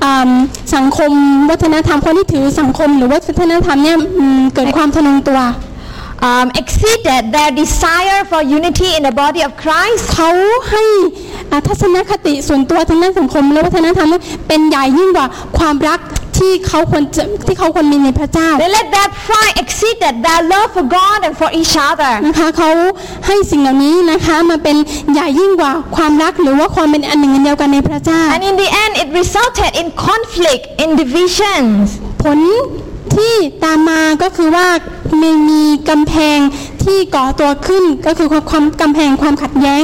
[0.03, 0.31] อ่า
[0.75, 1.11] สังคม
[1.49, 5.39] วัฒนธรรมคนที่ถือสังคมหรือวัฒนธรรมเนี่ยอืมเกิดความทะนงตัว
[6.29, 10.29] um, exceeded their desire for unity in the body of Christ เขา
[10.71, 10.83] ให้
[11.51, 15.99] อ่าทัศนคติส่วนตัวทางด้านสังคมและวัฒนธรรมนั้นเป็นใหญ่ยิ่งกว่าความรัก
[16.37, 22.11] ที่เขาควรจะที่เขาควรมีในพระเจ้า They let their pride exceed their love for God and for each other.
[22.27, 22.69] นะคะเขา
[23.27, 24.77] ให้สิ่งเหล่านี้นะคะมาเป็น
[25.13, 31.83] ใหญ่ยิ่งกว่าความรักหรือว่าความเป็นอันหนึ่งอันเดียวกันในพระเจ้า And in the end, it resulted in conflict, in divisions.
[32.23, 32.39] ผล
[33.15, 34.67] ที่ตามมาก็คือว่า
[35.21, 36.39] มีมีกำแพง
[36.83, 39.83] ที่ก่อตัวขึ้นก็คือความความกำแพงความขัดแย้ง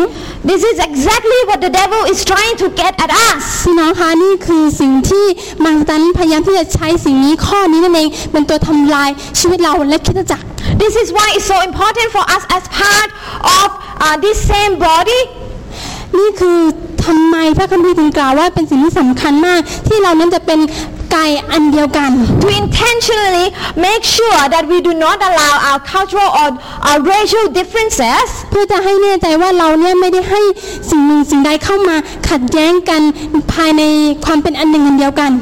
[0.49, 3.43] This is exactly what the devil is trying to get at us.
[3.65, 5.25] พี่น้องคะนี่คือสิ่งที่
[5.63, 10.45] มารตันพยายามที่จะใช้สิ่งนี้ข้อนี้นั่นเองเป็นตัวทำลายชีวิตเราและคริดจักร
[10.81, 13.10] This is why it's so important for us as part
[13.60, 13.67] of
[14.05, 15.21] uh, this same body
[16.17, 16.60] นี่คือ
[17.05, 20.60] ทำไมพระคัมภีร์ถึงกล่าวว่าเป็นสิ่งที่สำคัญมาก ที่เรานั้นจะเป็น
[21.15, 23.47] กายอันเดียวกัน to intentionally
[23.86, 26.50] make sure that we do not allow our cultural or
[26.89, 30.41] our racial differences เพื่อจะให้แน่ใจว่าเราเนี่ยไม่ได้ให้
[30.89, 31.95] สิ่งหนึ่งสิ่งใดเข้ามา
[32.30, 33.02] ขัดแย้งกัน
[33.54, 33.84] ภายใน
[34.26, 35.34] ความเป็นอันหนึ่งอันเดียวกัน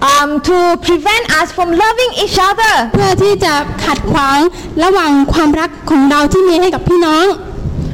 [0.00, 2.74] um, to prevent us from loving each other.
[2.92, 3.54] เพื่อที่จะ
[3.84, 4.38] ขัดขวาง
[4.82, 7.26] ระหว่างความรักของเราที่มีให้กับพี่น้อง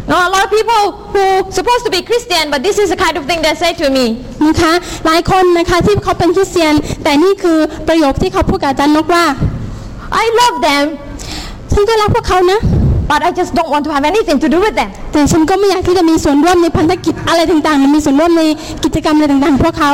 [0.07, 0.83] Now, a lot of people
[1.15, 3.87] who supposed to be Christian, but this is the kind of thing they say to
[3.97, 4.07] me.
[4.47, 4.73] นะคะ
[5.07, 9.25] หลายคนนะคะที่เขาเป็นคริสเตียน แต่นี่คือประโยคที่เขาพูดกับอาจารย์นกว่า
[10.23, 10.85] I love them,
[11.73, 12.61] ฉันก็รักพวกเขานะ
[13.11, 14.91] but I just don't want to have anything to do with them.
[15.13, 18.43] แต่ฉันก็ไม่อยากที่จะมีส่วนร่วมในพันธกิจอะไรต่างๆหรือมีส่วนร่วมใน
[18.85, 19.93] กิจกรรมอะไรต่างๆของพวกเขา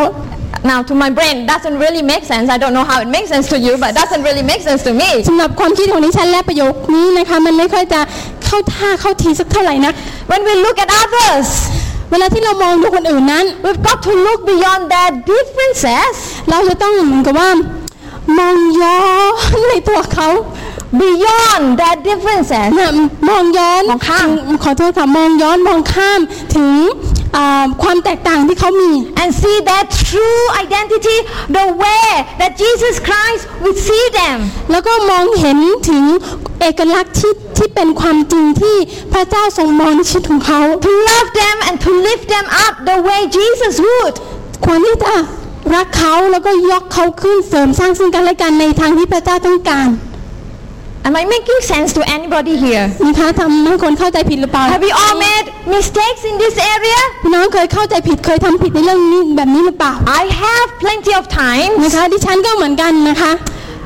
[0.62, 2.50] Now, to my brain, doesn't really make sense.
[2.50, 4.92] I don't know how it makes sense to you, but doesn't really make sense to
[5.02, 5.10] me.
[5.28, 8.00] สำหรับความคิดของดิฉันและประโยคนี้นะคะมันไม่ค่อยจะ
[8.50, 9.94] เข้าท่าเข้าทีสักเท่าไหร่นัก
[10.30, 11.48] When we look at others,
[12.10, 16.14] เวลาที่เรามองดูคนอื่นนั้น we've got to look beyond their differences,
[16.50, 17.50] เราจะต้องเหมือนกับว่า
[18.38, 19.02] มองย้อ
[19.54, 20.28] นในตัวเขา
[21.02, 22.68] beyond their differences.
[22.78, 22.92] นะ
[23.28, 26.20] มองย้อนมองข้ามถึงขอโทษค่ะมองย้อนมองข้าม
[26.56, 26.74] ถึง
[27.36, 31.18] อ่าความแตกต่างที่เขามี and see their true identity
[31.58, 32.06] the way
[32.40, 34.38] that Jesus Christ would see them.
[34.70, 35.58] แล้วก็มองเห็น
[35.90, 36.04] ถึง
[36.60, 38.76] เอกลักษณ์ที่ที่เป็นความจริงที่
[39.12, 44.14] พระเจ้าทรงมองในชีวิตของเขา To love them and to lift them up the way Jesus would.
[44.64, 45.14] ควรที่จะ
[45.74, 49.88] รักเขาแล้วก็ยกเขาขึ้นเสริมสร้างซึ่งกันและกันในทางที่พระเจ้าต้องการ
[51.08, 52.84] Am I making sense to anybody here?
[53.06, 55.46] นะคะทำให้คนเข้าใจผิดหรือเปล่า Have we all made
[55.76, 57.00] mistakes in this area?
[57.22, 61.72] พี่น้องเคยเข้าใจผิดเคยทำผิดในเรื่องนี้แบบนี้หรือเปล่า I have plenty of times.
[61.84, 63.32] นะคะดิฉันก็เหมือนกันนะคะ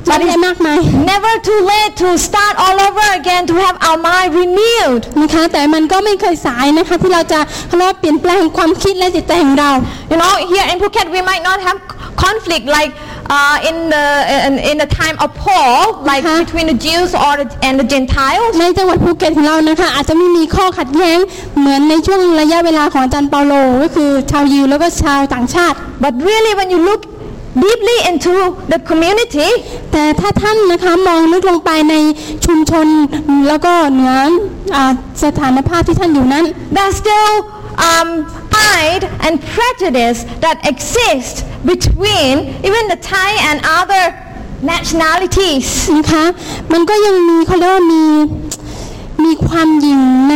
[0.06, 0.78] ไม่ได้มากมาย
[1.12, 5.02] Never too late to start all over again to have our mind renewed.
[5.20, 9.70] นะคะแต่มันก็ไม่เคยสายนะคะที่เราจะเขาเรียกว่าเปลี่ยนแปลงความคิดและจิตใจของเรา
[10.12, 11.78] You know, here in Phuket we might not have
[12.24, 12.92] conflict like
[13.36, 14.04] uh, in the
[14.48, 15.76] in, in the time of Paul,
[16.10, 16.40] like Uh-huh.
[16.46, 18.50] between the Jews or the, and the Gentiles.
[18.60, 21.18] ในจังหวัดภูเก็ตของเรานะคะอาจจะไม่มีข้อขัดแย้ง
[21.58, 27.02] เหมือนในช่วงระยะเวลาของอาจารย์เปาโลก็คือชาวยิวแล้วก็ชาวต่างชาติ But really, when you look
[27.62, 28.34] deeply into
[28.72, 29.48] the community,
[29.92, 31.94] แต่ถ้าท่านนะคะมองลึกลงไปใน
[32.44, 32.86] ชุมชน
[33.48, 34.14] แล้วก็เหนือ
[34.74, 34.84] อา
[35.24, 36.44] สถานภาพที่ท่านอยู่นั้น
[36.76, 37.32] there's still
[37.88, 38.08] um,
[38.54, 41.34] pride and prejudice that exist
[41.72, 42.32] between
[42.68, 44.04] even the Thai and other
[44.72, 45.66] nationalities.
[45.96, 46.24] นะคะ
[46.72, 48.04] มันก็ยังมีเขาเรียกว่ามี
[49.24, 50.34] มีความหยิ่งใน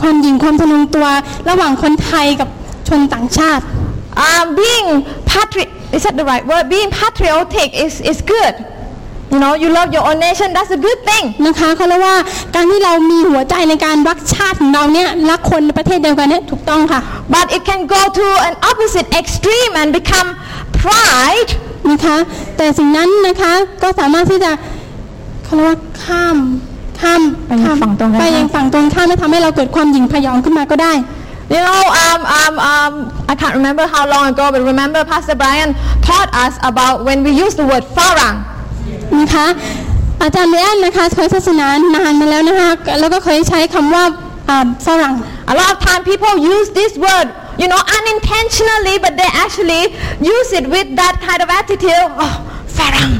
[0.00, 1.06] ความหยิ่งความทะนงตัว
[1.48, 2.48] ระหว่างคนไทยกับ
[2.88, 3.64] ชนต่างชาติ
[4.28, 4.88] Um, being
[5.30, 6.64] patri- is that the right word?
[6.68, 8.54] Being patriotic is, is good.
[9.32, 11.24] You know, you love your own nation, that's a good thing.
[11.46, 12.16] นะคะเขาเรียกว่า
[12.54, 17.00] การที่เรามีหัวใจในการรักชาติของเราเนี่ยรักคนในประเทศเดียวกันเนี่ยถูกต้องค่ะ
[17.34, 20.28] But it can go to an opposite extreme and become
[20.82, 21.50] pride
[21.90, 22.16] นะคะ
[22.56, 24.50] แต่สิ่งนั้นนะคะก็สามารถที่จะ
[25.44, 26.36] เขาเรียกว่าข้าม
[27.00, 30.94] ข้ามไปยังข้ามฝั่งตรงกันไปยังฝั่งตรงข้ามและทำให้เราเกิดความหยิ่งพยองขึ้นมาก็ได้
[31.54, 32.94] You know, um, um, um,
[33.48, 37.30] I can't remember how long ago, but remember Pastor Brian taught us about when we
[37.30, 38.36] use the word farang.
[39.20, 39.46] นะคะ
[40.22, 44.04] อาจารย์เลียนนะคะเคยศาสนานานมาแล้วนะคะแล้วก็เคยใช้คำว่า
[44.48, 45.14] อ่าฝรั่ง
[45.52, 47.26] A lot of time people use this word
[47.62, 49.82] you know, unintentionally, but they actually
[50.34, 52.06] use it with that kind of attitude.
[52.24, 52.34] Oh,
[52.76, 53.12] Farang,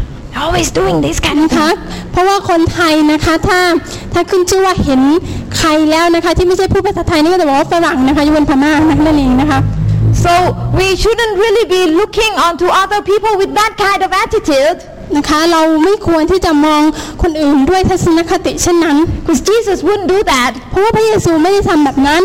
[0.43, 1.57] always doing this kind of นะ thing.
[1.59, 1.69] คะ
[2.13, 3.61] เพราะว่าคนไทยนะคะถ้า
[4.13, 5.01] ถ้าขึ้นชื่อว่าเห็น
[5.57, 9.59] ใครแล้วนะคะที่ไม่ใช่พูดภาษาไทยนี่ก็จะบอกว่าฝรั่งนะคะยกเว้นพม่านะคะนั่นเองนะคะ
[10.25, 10.33] So
[10.81, 14.79] we shouldn't really be looking onto other people with that kind of attitude
[15.17, 16.83] นะคะเราไม่ควรที่จะมอง
[17.23, 20.51] คนอื่นด้วยทัศนคติเช่นนั้น because Jesus wouldn't do that.
[20.71, 22.25] เพราะว่าพระเยซูไม่ได้ทำแบบนั้น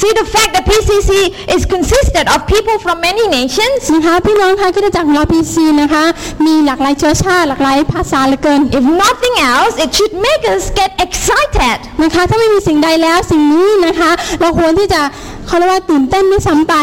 [0.00, 1.10] See, the fact that PCC
[1.54, 6.04] is consisted of people from many nations, นะคะพี่น้องคะคริสตจักรของเราพีซีนะคะ
[6.46, 11.78] มีหลากหลายเชื้อชาติหลากหลายภาษาเหลือเกิน if nothing else, it should make us get excited.
[12.02, 15.00] นะคะถ้าไม่มีสิ่งใดแล้วสิ่งนี้นะคะ เราควรที่จะ
[15.46, 16.74] เขาเรียกว่าตื่นเต้นด้วยซ้ำไป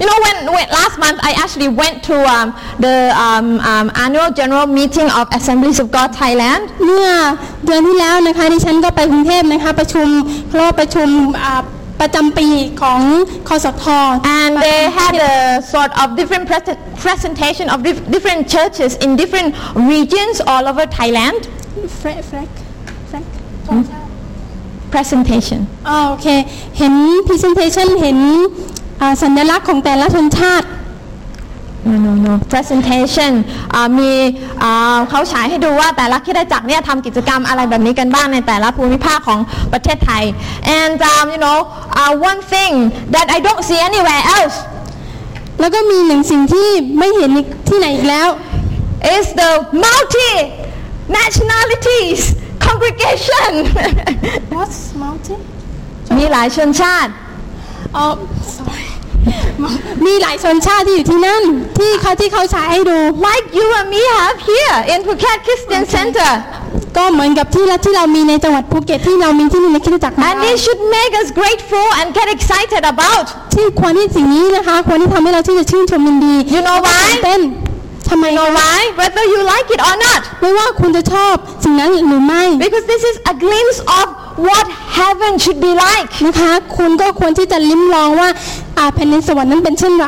[0.00, 2.48] You know, when, when last month I actually went to um,
[2.84, 6.62] the um, um, annual general meeting of Assemblies of God Thailand.
[6.86, 7.08] เมื่อ
[7.64, 10.08] เดือนที่แล้วนะคะดิฉันก็ไปกรุงเทพนะคะ ประชุม
[10.46, 11.08] เขาเรียกว่าประชุม
[11.42, 11.62] อ่า
[12.00, 12.46] ประจำปี
[12.82, 13.00] ของ
[13.48, 13.84] คอสท
[14.40, 15.34] And they had a
[15.74, 19.48] sort of different pres- presentation of dif- different churches in different
[19.92, 21.38] regions all over Thailand.
[21.98, 22.50] แฟรแฟรก
[23.08, 23.24] แฟรก
[24.94, 25.60] Presentation.
[25.88, 26.26] อ๋อโอเค
[26.78, 26.94] เห็น
[27.28, 28.79] presentation เห็นอ่า
[29.23, 30.67] สัญลักษณ์ของแต่ละชนชาติ
[31.89, 32.33] No, no, no.
[32.51, 33.33] Presentation
[33.73, 34.11] อ่ามี
[34.63, 39.39] อ่าเขาฉายให้ดูว่าแต่ละคริดจักรเนี่ยทำกิจกรรมอะไรแบบนี้กันบ้างในแต่ละภูมิภาคของ
[39.73, 40.23] ประเทศไทย
[40.79, 41.59] and um, you know
[42.01, 42.73] uh, one thing
[43.15, 44.57] that I don't see anywhere else
[45.59, 48.29] แล้วก็มีหนึ่งสิ่งที่ไม่เห็นอีกที่ไหนอีกแล้ว
[49.15, 49.51] is the
[49.83, 50.31] multi
[51.17, 52.21] nationalities
[52.65, 53.51] congregation
[54.57, 55.41] What's mountain
[56.17, 57.11] มีหลายชนชาติ
[57.95, 58.05] อ๋อ
[58.57, 58.80] sorry
[60.05, 61.43] มีหลายชนชาติที่อยู่ที่นั่น
[61.79, 66.31] ที่เขาที่เขาฉายให้ดู like you and me have here in Phuket Christian Center
[66.97, 76.77] ก็เหมือนกับที่ละที่เรามีในจังหวัดภูเก็ตที่เรามีที่นี่ในคริสตจักรของ and เรา this should make us grateful and get excited about ที่ควรที่สิ่งนี้นะคะควรที่ทำให้เราที่จะชื่นชมยินดี You know
[76.87, 77.01] why?
[77.09, 77.41] ตื่นเต้น
[78.09, 83.33] ทำไม you know คะ why whether you like it or not ไม่ว่าคุณจะชอบสิ่งนั้นหรือไม่ Because this is a
[83.43, 84.05] glimpse of
[84.47, 84.65] what
[84.99, 86.07] heaven should be like.
[86.25, 88.29] นะคะคุณก็ควรที่จะลิ้มลองว่า
[88.77, 90.07] อ่าแผ่นดินสวรรค์นั้นเป็นเช่นไร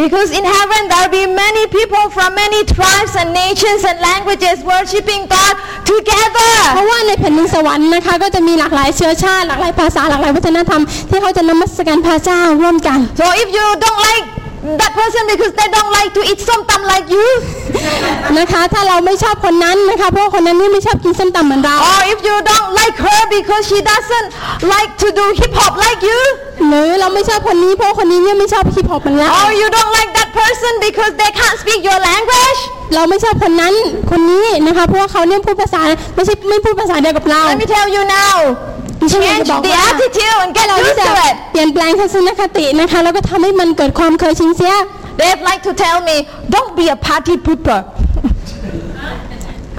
[0.00, 4.56] Because in heaven there will be many people from many tribes and nations and languages
[4.72, 6.52] worshiping God เพ together.
[6.78, 14.24] ราะว่าในแผ่นดินสวรรค์นะคะก็จะมีหลากหลายเชื้อชาติหลากหลายภาษาหลากหลายวัฒนธรรมที่เขาจะนมัสการพระเจ้าร่วมกัน So if you don't like
[14.80, 17.26] that person because they don't like to eat somtam like you,
[18.38, 24.28] นะคะถ้าเราไม่ชอบคนนั้นนะคะเพราะว่าคนนั้นนี่ไม่ชอบกินส้มตำเหมือนเรา or if you don't like her because she doesn't
[24.74, 26.20] like to do hip hop like you,
[26.68, 32.60] หรือเราไม่ชอบคนนี้เพราะว่าคนนี้เนี่ยไม่ชอบฮิปฮอปเหมือนเรา or you don't like that person because they can't speak your language,
[32.94, 33.74] เราไม่ชอบคนนั้น
[34.10, 35.80] คนนี้นะคะเพราะว่าเขาเนี่ยพูดภาษา
[36.14, 38.36] ไม่ใช่ไม่พูดภาษาเดียวกับเรา let me tell you now,
[39.04, 41.34] ดิฉันอยาก change จะบอก the ว่า attitude and get เราที่ used จะ to it.
[41.52, 44.74] เปลี่ยนแปลงทัศนคตินะคะ แล้วก็ทำให้มันเกิดความเคยชินเสีย
[45.20, 46.16] They'd like to tell me,
[46.54, 47.80] don't be a party pooper.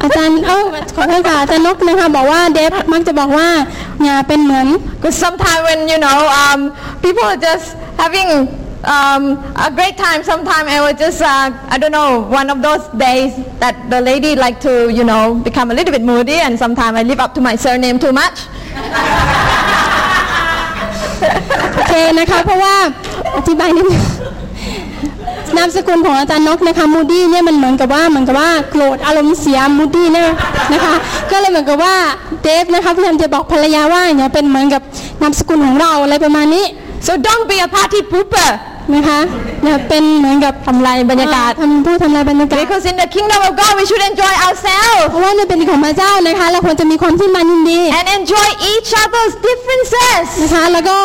[0.03, 0.59] อาจารย์เอ้า
[0.95, 3.47] ขอโทษค่ะอาจารย์นกนะคะบอกว่าเดฟมักจะบอกว่า
[4.03, 4.67] อย่าเป็นเหมือน
[4.99, 6.59] Because sometimes when, you know, um,
[7.03, 7.65] people are just
[8.01, 8.29] having
[8.85, 12.87] um, a great time, sometimes I was just, uh, I don't know, one of those
[12.89, 16.97] days that the lady like to, you know, become a little bit moody and sometimes
[16.97, 18.37] I live up to my surname too much.
[21.75, 22.75] โอเคนะคะเพราะว่า
[23.37, 24.03] อธิบายนิดนึง
[25.57, 30.31] นามสกุลของอาจารย์นกนะคะมูดี้เนี่ยมันเหมือนกับว่าเหมือนกับว่าโกรธอารมณ์เสียมูดี้เนี่ย
[30.73, 30.95] นะคะ
[31.31, 31.95] ก็เลยเหมือนกับว่า
[32.43, 34.81] เดฟนะคะพยายามจะบอกภรรยาว่าอย่าเป็นเหมือนกับ
[35.21, 36.65] นามสกุลของเราอะไรประมาณนี้
[37.05, 38.49] So don't be a party pooper.
[38.93, 39.19] นะคะ
[39.65, 49.33] อย่าเป็นเหมือนกับทำลายบรรยากาศทำผู้ทำลายบรรยากาศ Because in the kingdom of God, we should enjoy ourselves เพราะว่าในเป็นของพระเจ้านะคะเราควรจะมีความที่มันยินดี and enjoy each other's
[49.47, 50.25] differences.
[50.41, 50.97] นะคะแล้วก็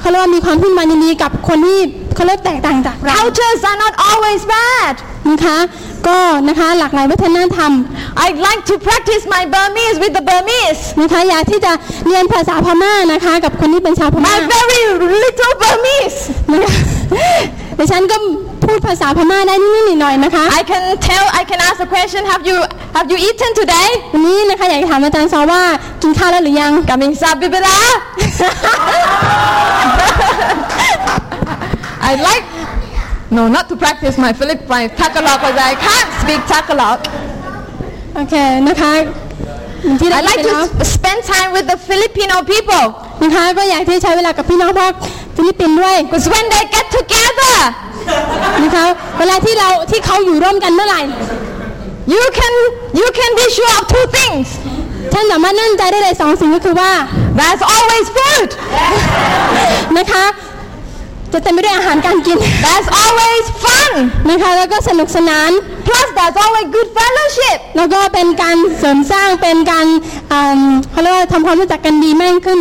[0.00, 1.80] เขาเรียกว่ามีความที่มันยินดีกับคนที่
[2.14, 4.94] เขาเรียกแตกต่างจากเรา Cultures are not always bad.
[5.30, 5.58] นะคะ
[6.06, 7.72] ก็นะคะหลากหลายวัฒนธรรม
[8.24, 10.82] I'd like to practice my Burmese with the Burmese.
[11.00, 11.72] นะคะอยากที่จะ
[12.06, 14.82] เรียนภาษาพม่านะคะ กับคนที่เป็นชาวพม่า My very
[15.22, 16.20] little Burmese.
[16.52, 16.74] นะคะ
[17.78, 18.16] ดิฉันก็
[18.64, 22.56] พูดภาษาพม่าได้นิดๆหน่อยๆนะคะ I can tell, I can ask a question, have you,
[22.96, 23.88] have you eaten today?
[24.12, 25.62] วันนี้นะคะอยากจะถามอาจารย์ซอว่า
[26.02, 27.76] กินข้าวแล้วหรือยัง Kaming sa bibila?
[32.08, 32.44] I'd like,
[33.36, 36.98] no, not to practice my Philip, my Tagalog, because I can't speak Tagalog.
[38.14, 38.34] โอเค
[38.68, 38.92] นะคะ
[39.84, 42.84] อย่างที่ได้ I'd ยิน like ไปแล้ว to spend time with the Filipino people.
[43.22, 44.92] นะคะก็อยากที่จะใช้เวลากับพี่น้องภาค
[45.36, 47.54] ฟิลิปปินส์ด้วย Because when they get together,
[48.62, 48.86] นะคะ
[49.18, 51.02] เวลาที่เราที่เขาอยู่ร่วมกันเมื่อไหร่
[52.14, 52.54] you can,
[53.00, 54.46] you can be sure of two things.
[55.12, 56.92] ท่านสามารถนั่นใจได้เลยสองสิ่งก็คือว่า
[57.38, 58.48] There's always food.
[59.98, 60.24] นะคะ
[61.32, 63.92] จะเต็มไปด้วยอาหารการกิน There's always fun.
[64.30, 65.50] นะคะแล้วก็สนุกสนาน
[65.88, 67.58] Plus, there's always good fellowship.
[67.76, 69.86] แล้วก็เป็นการเสริมสร้างเป็นการ
[70.32, 72.60] อ่าเขาเรียกว่าทำความรู้จักกันดีมากขึ้น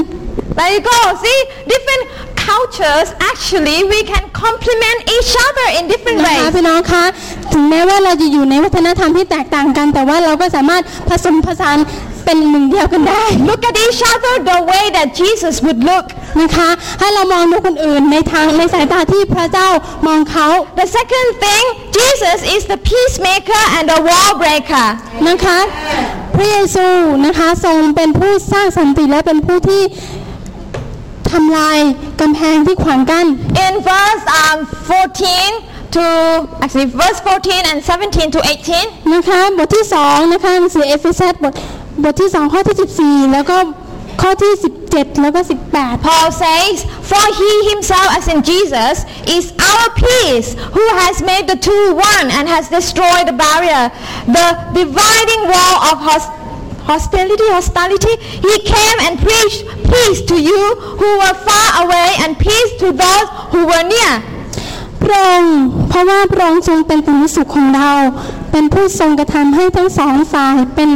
[0.58, 0.98] There you go.
[1.24, 1.40] See,
[1.72, 2.04] different
[2.50, 6.54] cultures actually we can complement each other in different นะคะ ways.
[6.56, 7.04] พี่น้องคะ
[7.54, 11.78] ถึงแม้ว่าเราจะอยู่ในวัฒนธรรมที่แตกต่างกัน แต่ว่าเราก็สามารถผสมผสาน
[12.26, 16.06] เป็นหนึ่งเดียวกันได้ Look at each other the way that Jesus would look.
[16.42, 19.70] นะคะให้เรามองดูคนอื่นในทางในสายตาที่พระเจ้า
[20.08, 20.48] มองเขา
[20.82, 21.64] The second thing,
[22.00, 24.86] Jesus is the peacemaker and the wall breaker.
[25.28, 25.60] นะคะ
[26.36, 26.88] พระเยซู
[27.26, 29.84] นะคะทรงเป็นผู้สร้างสันติและเป็นผู้ที่
[31.33, 31.79] ทำลาย
[32.21, 33.27] กำแพงที่ขวางกั้น
[33.67, 34.59] In verse um,
[34.91, 36.05] 14 to
[36.63, 38.41] actually verse 14 and 17 to
[38.73, 41.53] 18, นะคะบทที่2นะคะหนังสือเอเฟซัสบท
[42.03, 42.77] บทที่ 2 ข้อที่
[43.25, 43.57] 14 แล้วก็
[44.23, 44.53] ข้อที่
[44.89, 45.41] 17 แล้วก็
[45.73, 46.75] 18 Paul says,
[47.11, 48.95] For he himself, as in Jesus,
[49.37, 53.83] is our peace, who has made the two one and has destroyed the barrier,
[54.39, 54.47] the
[54.81, 56.33] dividing wall of hos-
[56.90, 58.14] hostility, hostility.
[58.48, 60.62] He came and preached peace to you
[61.00, 64.14] who were far away and peace to those who were near.
[65.04, 65.56] พระองค์
[65.90, 67.92] เพราะว่าพระองค์ทรงเป็นสันติสุขของเรา
[68.52, 70.90] เป็นผู้ทรงกระทำให้ทั้งสองฝ่ายเป็น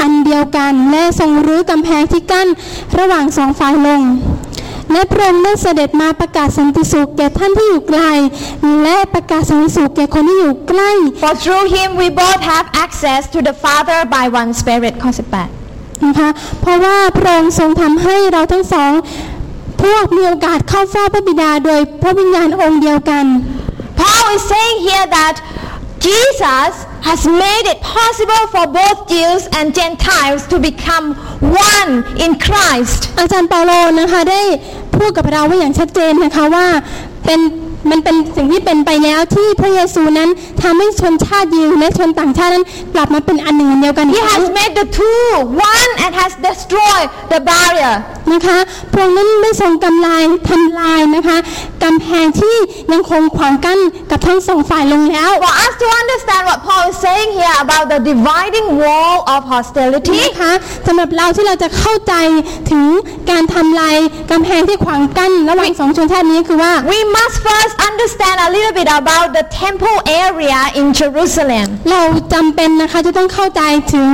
[0.00, 2.48] อันเดียวกันและทรงรื้อกำแพงที่กั้น
[2.98, 4.02] ระหว่างสองฝ่ายลง
[4.92, 8.02] และพระองค์ได้เสด็จมาประกาศสันติสุขแก่ท่านที่อยู่ไกล
[8.82, 10.90] และประกาศสันติสุขแก่คนที่อยู่ใกล้
[11.24, 14.94] For through him we both have access to the Father by one Spirit.
[15.02, 15.10] ข้อ
[15.58, 16.28] 18นะคะ
[16.60, 18.92] เพราะว่าพระองค์ทรงทำให้เราทั้งสอง
[19.82, 23.24] พวกมีโอกาสเข้าเฝ้าพระบิดาโดยพระวิญญาณองค์เดียวกัน
[24.00, 25.34] Paul is saying here that
[26.06, 26.72] Jesus
[27.09, 31.05] has made it possible for both Jews and Gentiles to become
[31.73, 31.91] one
[32.23, 33.01] in Christ.
[33.19, 34.41] อาจารย์เปาโลนะคะได้
[34.95, 36.67] พูดกับเราไว้อย่างชัดเจนนะคะว่า
[37.25, 37.39] เป็น
[37.90, 40.28] มันเป็นสิ่งที่เป็นไปแล้วที่พระเยซูนั้น
[40.62, 45.24] ทำให้ชนชาติยิวและชนต่างชาตินั้นกลับมาเป็นอันหนึ่งอันเดียวกันอี He กครั้ง has made the two
[45.72, 47.94] one and has destroyed the barrier.
[48.32, 48.58] นะคะ
[48.92, 51.38] พระองค์นั้นได้ทรงกำลายทำลายนะคะ
[51.84, 52.56] กำแพงที่
[52.92, 53.78] ยังคงขวางกั้น
[54.10, 60.18] กับทั้งสองฝ่ายลงแล้ว For us to understand what Paul is saying here about the dividing wall of hostility,
[60.22, 60.52] นะคะ
[60.86, 62.14] สำหรับเราที่เราจะเข้าใจ
[62.70, 62.84] ถึง
[63.30, 63.96] การทำลาย
[64.30, 71.66] กำแพงที่ขวางกั้นระหว่างสองชนชาตินี้คือว่า we must first understand a little bit about the temple area in Jerusalem.
[71.90, 73.62] เราจำเป็นนะคะจะต้องเข้าใจ
[73.94, 74.10] ถึง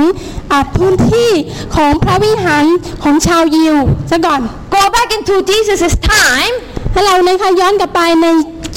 [0.51, 1.31] อ่าพื้นที่
[1.75, 2.65] ของพระวิหาร
[3.03, 3.75] ของชาวยิว
[4.11, 4.41] ซะก่อน
[4.75, 6.53] Go back into Jesus' time.
[6.93, 8.27] ให้เรานะคะย้อนกลับไปใน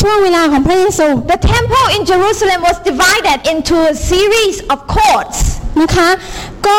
[0.01, 5.39] ช่วงเวลาของพระเยซู The temple in Jerusalem was divided into a series of courts.
[5.83, 6.09] นะคะ
[6.67, 6.79] ก็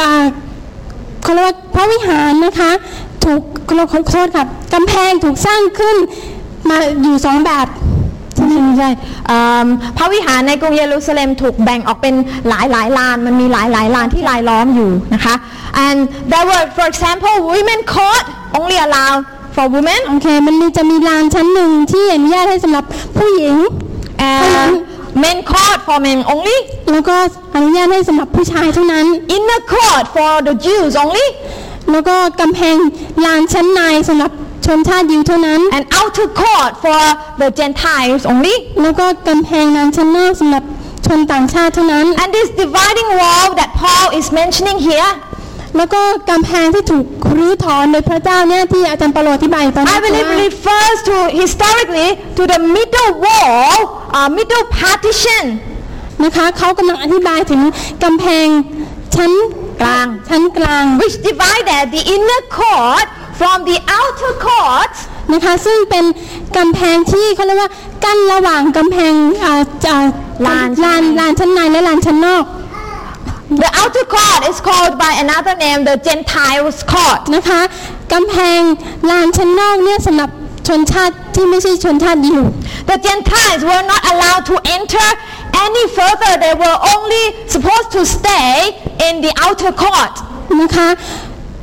[0.00, 0.24] อ่า
[1.22, 2.70] เขาเรียกว่าพระวิหารนะคะ
[3.24, 3.42] ถูก
[3.76, 5.96] เราขอโทษครับกำแพงถูกสร้างขึ้น
[6.70, 7.66] มาอยู่สองแบบ
[8.36, 8.46] ใช่
[8.78, 8.90] ใช่
[9.26, 9.66] เอิ่ม
[9.98, 12.14] พระวิหารในกรุงเยรูซาเล็มถูกแบ่งออกเป็น
[12.48, 15.34] หลายหลายลานมันมีหลายหลายลานที่รายล้อมอยู่นะคะ
[15.86, 15.98] and
[16.30, 18.24] there were for example women court
[18.58, 19.20] only allowed
[19.54, 22.84] for women โอเคมันมีจะมีลานชั้นหนึ่งที่อนุญาตให้สำหรับ
[23.18, 23.54] ผู้หญิง
[24.32, 24.72] and
[25.22, 26.58] men court for men only
[26.92, 27.16] แล้วก็
[27.54, 31.26] อนุญาตให้สำหรับผู้ชายเท่านั้น inner court for the Jews only
[31.92, 32.76] แล้วก็กำแพง
[33.24, 34.30] ลานชั้นในสำหรับ
[34.66, 37.00] ชนชาติยิวเท่านั้น and outer court for
[37.40, 40.64] the Gentiles only แล้วก็กำแพงลานชั้นนอกสำหรับ
[41.06, 45.10] ชนต่างชาติเท่านั้น and this dividing wall that Paul is mentioning here
[45.76, 46.00] แล้วก็
[46.30, 47.06] กำแพงที่ถูก
[47.38, 53.76] รื้อถอนโดยพระเจ้าเนี่ยที่อาจารย์เปาโลอธิบายตอนนี้ I believe ว่า refers to historically to the middle wall
[54.16, 55.44] uh, middle partition
[56.24, 57.60] นะคะเขากำลังอธิบายถึง
[58.04, 58.46] กำแพง
[59.14, 59.32] ชั้น
[59.80, 63.06] กลางชั้นกลาง which divided the inner court
[63.39, 64.93] from the outer court
[65.33, 66.05] นะคะซึ่งเป็น
[66.57, 67.71] กำแพงที่เขาเรียกว่า
[68.03, 69.13] กั้นระหว่างกำแพง
[69.43, 69.53] อ่า
[69.87, 70.05] อ่า
[70.45, 72.45] ลาน ลานลานชั้นในและลานชั้นนอก
[73.63, 77.61] the outer court is called by another name the Gentiles court นะคะ
[78.13, 78.59] กำแพง
[79.11, 80.29] ลานชั้นนอกเนี่ยสำหรับ
[80.67, 82.41] ชนชาติที่ไม่ใช่ชนชาติยิว
[82.89, 85.07] the Gentiles were not allowed to enter
[85.65, 88.53] any further they were only supposed to stay
[89.07, 90.15] in the outer court
[90.61, 90.89] นะคะ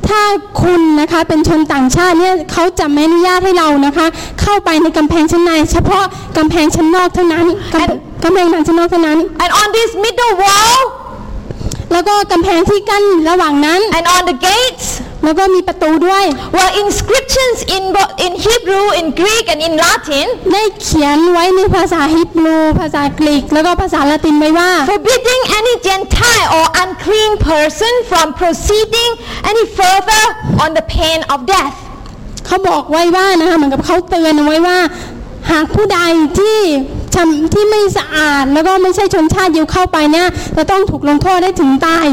[0.08, 0.22] ถ้า
[0.62, 4.06] คุณนะคะเป็นชนต่างชาติเนี่ยเขาจะไม่อนุญาตให้เรานะคะ
[4.40, 6.04] เข้าไปในกำแพงชั้นใน เฉพาะ
[6.36, 10.80] กำแพงชั้นนอกเท่านั้นกำกำแพงลานชั้นนอกเท่านั้น and on this middle wall
[11.92, 14.86] แล้วก็กำแพงที่กั้นระหว่างนั้น and on the gates
[15.24, 16.24] แล้วก็มีประตูด้วย
[16.56, 25.42] were inscriptions in bo- in Hebrew in Greek and in Latin ได้เขียนไว้ในภาษาฮิบรู ภาษากรีก แล้วก็ภาษาละตินไว้ว่า forbidding
[25.58, 29.10] any Gentile or unclean person from proceeding
[29.50, 30.24] any further
[30.64, 31.76] on the pain of death.
[32.46, 34.78] เขาบอกไว้ว่านะคะเหมือนกับเขาเตือนเอาไว้ว่า
[35.50, 35.98] หากผู้ใด
[36.38, 36.58] ที่
[37.14, 42.06] ทำที่ไม่สะอาดแล้วก็ไม่ใช่ชนชาติยิวเข้าไปเนี่ยจะต้องถูกลงโทษได้ถึงตาย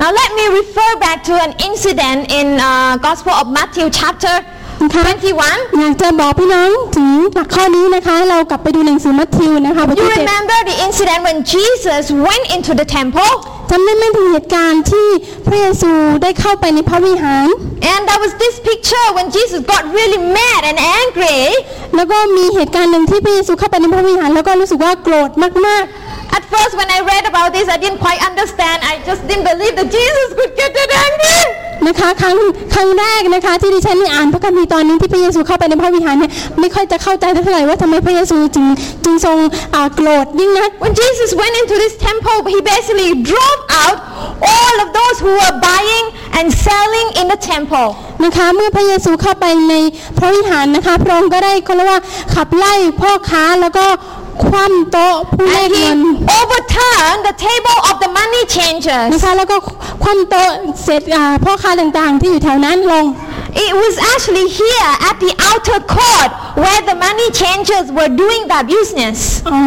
[0.00, 4.36] Now let me refer back to an incident in uh, Gospel of Matthew chapter
[4.82, 5.02] นะคะ
[5.40, 5.78] 21.
[5.80, 13.32] อยากจะบอกพี่น้องถึงหลักข้อนี้นะคะ เรากลับไปดูหนังสือมัทธิวนะคะบท You ที่เจ็ด remember the incident when Jesus went into the temple
[13.70, 15.08] จำได้ไหมถึงเหตุการณ์ที่
[15.46, 15.90] พระเยซู
[16.22, 17.46] ได้เข้าไปในพระวิหาร
[17.92, 21.40] and there was this picture when Jesus got really mad and angry
[21.96, 25.30] แล้วก็มีเหตุการณ์หนึ่งที่พระเยซูเข้าไปในพระวิหาร แล้วก็รู้สึกว่าโกรธ
[25.66, 25.84] มาก
[26.36, 29.74] At first when I read about this I didn't quite understand I just didn't believe
[29.78, 32.36] that Jesus could get that angry ๆนะคะครั้ง
[32.74, 38.66] ครั้งแรกนะคะ ที่ดิฉันได้อ่านพระคัมภีร์ตอนนี้ที่พระเยซูเข้าไปในพระวิหารเนี่ยไม่ค่อยจะเข้าใจเท่าไหร่ว่าทำไมพระเยซูจึง
[39.04, 39.36] จึงทรง
[39.74, 43.98] อ่าโกรธยิ่งนัก When Jesus went into this temple he basically drove out
[44.52, 46.04] all of those who were buying
[46.38, 47.88] and selling in the temple
[48.24, 49.74] นะคะเมื่อพระเยซูเข้าไปใน
[50.18, 52.00] พระวิหารนะคะพระองค์ก็ได้เขาเรียกว่า
[52.34, 53.86] ขับไล่พ่อค้าแล้วก็
[54.43, 55.99] คว่ำโต๊ะผู้แล and ก he เงิน
[56.39, 59.57] overturned the table of the money changers นะคะแล้วก็
[60.03, 60.49] คว่ำโต๊ะ
[60.83, 63.05] เสร็จอ่าพ่อค้าต่างๆ ที่อยู่แถวนั้นลง
[63.65, 66.31] It was actually here at the outer court
[66.63, 69.17] where the money changers were doing their business
[69.51, 69.59] อ๋อ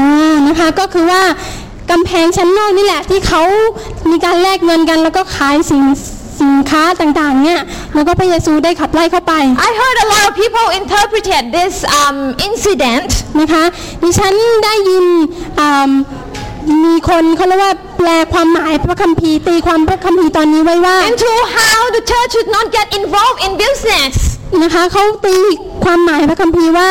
[0.48, 1.22] นะคะก็คือว่า
[1.90, 3.42] กำแพงชั้นนอกนี่แหละที่เขา
[4.10, 5.82] มีการแลกเงินกันแล้วก็ขายสิ่ง
[6.40, 7.60] สินค้าต่างๆเนี่ย
[7.94, 9.32] แล้วก็พระเยซูได้ขับไล่เข้าไป
[9.68, 12.16] I heard a lot of people interpreted this um,
[12.48, 13.10] incident
[13.40, 13.64] นะคะ
[14.02, 14.34] ดิฉัน
[14.64, 15.04] ได้ยิน
[15.60, 15.90] อ่า
[16.84, 24.12] มีคนเขาเรียกว่าแปลความหมายพระคัมภีร์ตีความพระคัมภีร์ตอนนี้ไว้ว่า into how the church should not get involved in business.
[24.62, 25.36] นะคะเขาตี
[25.84, 26.90] ความหมายพระคัมภีร์ว่า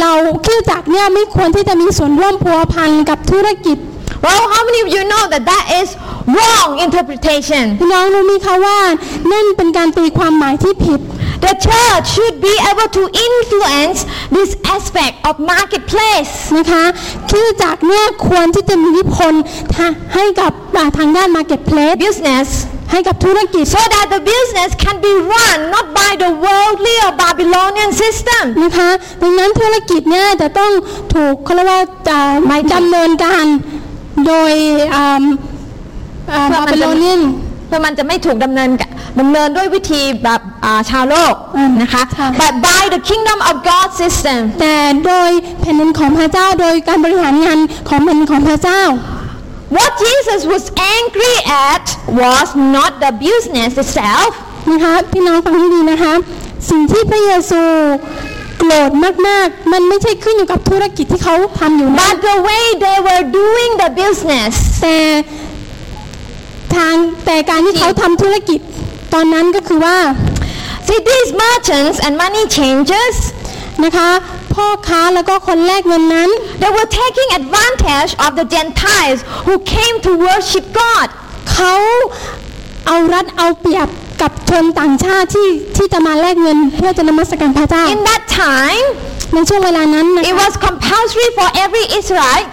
[0.00, 0.12] เรา
[0.44, 3.78] คริดจักรเนี่ยไม่ควรที่จะมีส่วนร่วมพัวพันกับธุรกิจ
[4.25, 5.87] Well, how many of you know that that is
[6.35, 7.63] wrong interpretation?
[7.79, 8.79] พี่น้องรู้ไหมคะว่า
[9.31, 11.01] นั่นเป็นการตีความหมายที่ผิด
[11.45, 13.99] The church should be able to influence
[14.37, 16.83] this aspect of marketplace นะคะ
[17.29, 19.33] คริดจักรเนี่ยควรที่จะมีอิทธิพล
[19.75, 22.47] ทาให้กับอ่าทางด้าน Marketplace business
[22.91, 28.43] ให้กับธุรกิจ so that the business can be run not by the worldly or Babylonian system.
[28.63, 28.89] นะคะ
[29.21, 30.71] ดังนั้นธุรกิจเนี่ยจะต้อง
[31.13, 32.19] ถูกเขาเรียกว่าจะ
[32.73, 33.45] ดำเนินการ
[34.26, 34.52] โดย
[34.94, 35.24] อ่า
[36.30, 37.20] อ่าเพื่อมันบาบิจะโลเนียน
[37.66, 38.88] เพื่อมันจะไม่ถูกดำเนินกะ
[39.20, 47.58] ดำเนินด้วยวิธีแบบอ่าชาวโลกอืมนะคะค่ะ but by the kingdom of God system แต่โดยแผ่นดินของพระเจ้าโดยการบริหารงาน
[47.88, 48.82] ของแผ่นดินของพระเจ้า
[49.76, 50.64] what Jesus was
[50.96, 51.36] angry
[51.70, 51.84] at
[52.22, 54.30] was not the business itself
[54.70, 56.14] นะคะพี่น้องฟังให้ดีนะคะ
[56.70, 57.62] สิ่งที่พระเยซู
[58.58, 58.90] โกรธ
[59.28, 64.52] มากๆ มันไม่ใช่ขึ้นอยู่กับธุรกิจที่เขาทำอยู่นะ but the way they were doing the business
[64.82, 64.98] แต่
[66.74, 66.94] ทาง
[67.24, 68.60] แต่การที่เขาทำธุรกิจ
[69.14, 69.98] ตอนนั้นก็คือว่า
[70.86, 73.16] see these merchants and money changers
[73.84, 74.10] นะคะ
[74.54, 76.30] พ่อค้าแล้วก็คนแลกเงินนั้น
[76.60, 81.08] they were taking advantage of the Gentiles who came to worship God
[81.52, 81.74] เขา
[82.86, 83.88] เอารัดเอาเปรียบ
[84.22, 88.86] กับชนต่างชาติที่ที่จะมาแลกเงินเพื่อจะนมัสการพระเจ้า in that time
[89.34, 92.48] ในช่วงเวลานั้นนะ it คะ was compulsory for every Israelite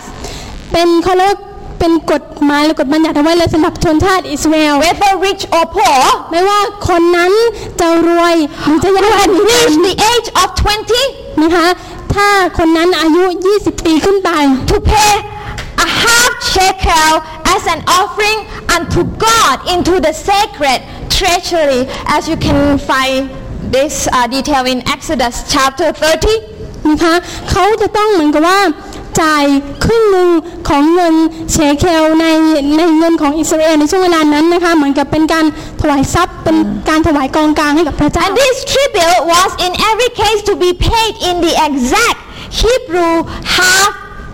[0.71, 1.39] เป็นเขาเรียกว่า
[1.79, 5.99] เป็นกฎหมายหรือกฎบัญญัติเอาไว้เลยสำหรับชนชาติอิสราเอล whether rich or poor
[6.31, 6.59] ไม่ว่า
[6.89, 7.31] คนนั้น
[7.79, 10.47] จะรวยหรือจะยาก who จ had น reached the age of
[10.95, 11.67] 20นะคะ
[12.13, 13.23] ถ้าคนนั้นอายุ
[13.55, 14.29] 20 ปีขึ้นไป
[14.69, 15.11] to pay
[15.86, 17.12] a half shekel
[17.54, 18.38] as an offering
[18.76, 23.30] unto God into the sacred treasury as you can find
[23.72, 26.60] this uh, detail in Exodus chapter 30
[26.90, 27.14] นะคะ
[27.50, 28.60] เขาจะต้องเหมือนกับว่า
[29.20, 29.44] จ่าย
[29.84, 30.28] ครึ่งหนึ่ง
[30.68, 31.14] ของเงิน
[31.52, 32.26] เชเคลใน
[32.76, 35.44] ในเงินของอิสราเอลในช่วงเวลานั้นนะคะ เหมือนกับเป็นการ
[35.80, 36.56] ถวายทรัพย์เป็น
[36.88, 42.18] การถวายกองกลางให้กับพระเจ้า and this tribute was in every case to be paid in the exact
[42.60, 43.14] Hebrew
[43.56, 43.92] half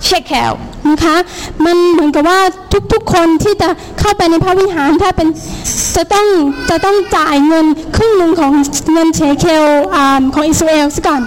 [0.09, 0.53] shekel
[0.90, 1.16] นะคะ
[1.66, 2.40] มันเหมือนกับว่า
[2.94, 3.70] ทุกๆคนที่จะ
[4.00, 5.28] เข้าไปในพระวิหารถ้าเป็น
[5.96, 6.28] จะต้อง
[6.70, 7.66] จะต้องจ่ายเงิน
[7.96, 8.52] ครึ่งหนึ่งของ
[8.94, 9.66] เงินเชเคล
[9.96, 11.22] อ่าของอิสราเอลซะก่อน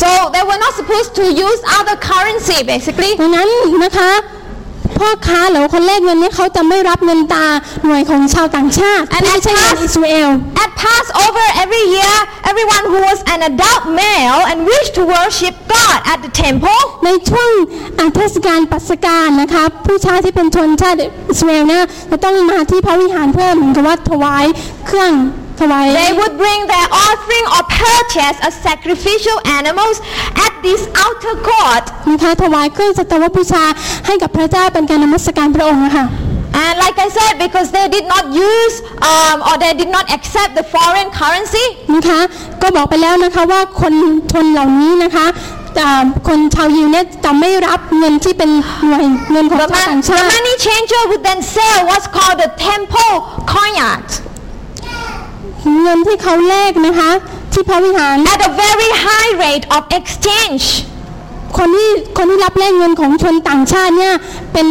[0.00, 3.48] so they were not supposed to use other currency basically ดังนั้น
[3.84, 4.10] นะคะ
[4.98, 7.46] พ่อค้าหรือว่าคนแลกเงินเนี่ยเขาจะไม่รับเงินตา
[7.86, 10.28] หน่วยของชาวต่างชาติอันที่นั้นไม่ใช่เงินอิสราเอล
[10.62, 12.16] At Passover every year,
[12.50, 17.50] everyone who was an adult male and wished to worship God at the temple, ในช่วง
[17.98, 20.98] อ่าเทศกาลปัสกาลนะคะผู้ชายที่เป็นชนชาติ
[21.30, 24.44] อิสราเอลเนี่ยจะต้องมาที่พระวิหารเพื่อเหมือนกับว่าถวาย
[24.86, 25.12] เครื่อง
[25.59, 29.97] ถวาย they would bring their offering or purchase a sacrificial animals
[30.45, 31.85] at this outer court.
[32.11, 33.63] นะคะถวายเครื่องสัตวบูชา
[34.05, 36.05] ให้กับพระเจ้าเป็นการนมัสการพระองค์นะคะ
[36.63, 38.75] And like I said, because they did not use
[39.11, 41.65] um, or they did not accept the foreign currency,
[41.95, 42.19] นะคะ
[42.61, 43.93] ก็บอกไปแล้วนะคะว่าคน
[44.31, 45.27] ชนเหล่านี้นะคะ
[45.79, 48.49] อ่าคนชาวยิวเนี่ยจะไม่รับเงินที่เป็น
[48.87, 53.13] หน่วยเงินของ The, ชาว man, ต่าง the ชาติ money changer would then sell what's called the temple
[53.53, 54.13] coinage
[55.82, 57.10] เงินที่เขาแลกนะคะ
[57.52, 60.64] ที่พระวิหาร at a very high rate of exchange.
[61.58, 64.14] คนที่คนที่รับแลกเงินของชนต่างชาติเนี่ย
[64.52, 64.68] เป็น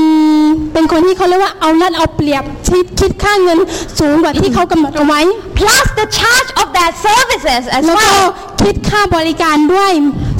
[0.74, 3.59] เป็นคนที่เขาเรียกว่าเอารัดเอาเปรียบคิดคิดค่าเงิน
[3.99, 5.22] สูงกว่าที่เขากำหนดเอาไว้
[5.59, 8.28] Plus the charge of their services as แล้วก็ well.
[8.61, 9.91] คิดค่าบริการด้วย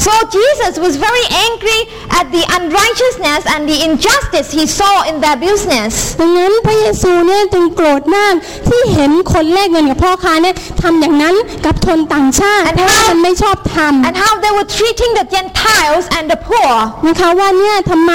[0.06, 1.80] So Jesus was very angry
[2.20, 5.92] at the unrighteousness and the injustice he saw in their business.
[6.20, 8.34] ดังนั้นพระเยซูเนี่ยจึงโกรธมาก
[8.68, 16.74] ที่เห็นคนแลกเงินกับพ่อค้าเนี่ยทำอย่างนั้นกับชนต่างชาติ And เพราะว่า how- มันไม่ชอบท And how they were treating the Gentiles and the poor.
[17.04, 18.12] ำนะคะว่าเนี่ยทำไม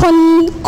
[0.00, 0.16] คน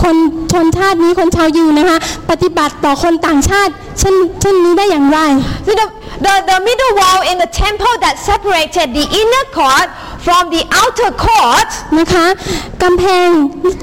[0.02, 0.16] คน
[0.52, 1.98] ชนชาตินี้คนชาวยิวนะคะ
[2.30, 5.18] ปฏิบัติต่อคนต่างชาติเช่นเช่นนี้ได้อย่างไร
[5.66, 5.86] So the,
[6.24, 9.88] the, the middle wall in the temple that separated the inner court
[10.26, 11.68] from the outer court
[11.98, 12.26] นะคะ
[12.82, 13.28] กำแพง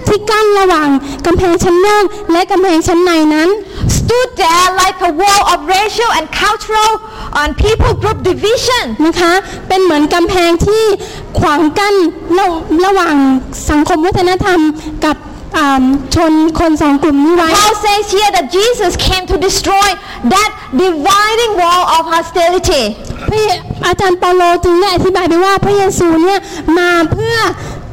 [0.07, 0.89] ที่กั้นระหว่าง
[1.25, 3.49] กำแพงชั้นนอกและกำแพงชั้นในนั้น
[3.97, 6.91] stood there like a wall of racial and cultural
[7.41, 8.83] and people group division.
[9.05, 9.33] นะคะ
[9.67, 10.83] เป็นเหมือนกำแพงที่
[11.39, 11.95] ขวางกั้น
[12.37, 12.45] ระ
[12.85, 13.15] ระหว่าง
[13.69, 14.59] สังคมวัฒนธรรม
[15.05, 15.32] กับอ่า
[16.15, 19.87] ชนคนสองกลุ่มนี้ไว้ Paul says here that Jesus came to destroy
[20.33, 20.49] that
[20.83, 22.83] dividing wall of hostility.
[23.29, 23.49] พระเย
[23.87, 26.39] อาจารย์เปาโลจึงได้อธิบายไปว่าพระเยซูเนี่ย
[26.77, 27.37] มาเพื่อ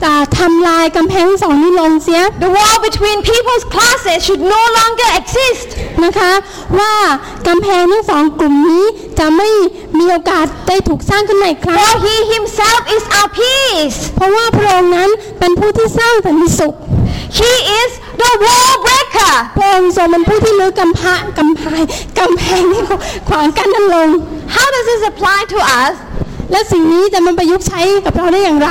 [0.05, 5.69] อ่าทำลายกำแพงสองนี้ลงเสีย The wall between people's classes should no longer exist.
[6.05, 6.33] นะคะ
[6.79, 6.95] ว่า
[7.49, 8.85] กำแพงทั้งสองกลุ่มนี้
[9.19, 9.51] จะไม่
[9.99, 13.99] มีโอกาสได้ถูกสร้างขึ้นใหม่อีกครั้ง For he himself is our peace.
[14.17, 16.75] เพราะว่าพระองค์นั้นเป็นผู้ที่สร้างสันติสุข
[17.39, 17.91] He is
[18.23, 19.33] the wall breaker.
[19.57, 21.83] พระองค์ทรงเป็นผู้ที่ลื้อกำพะกำแพง
[22.19, 22.83] กำแพงที่
[23.29, 24.09] ขวางกั้นนั้นลง
[24.57, 25.95] How does this apply to us?
[26.51, 28.71] และสิ่งนี้จะมันประยุกต์ใช้กับเราได้อย่างไร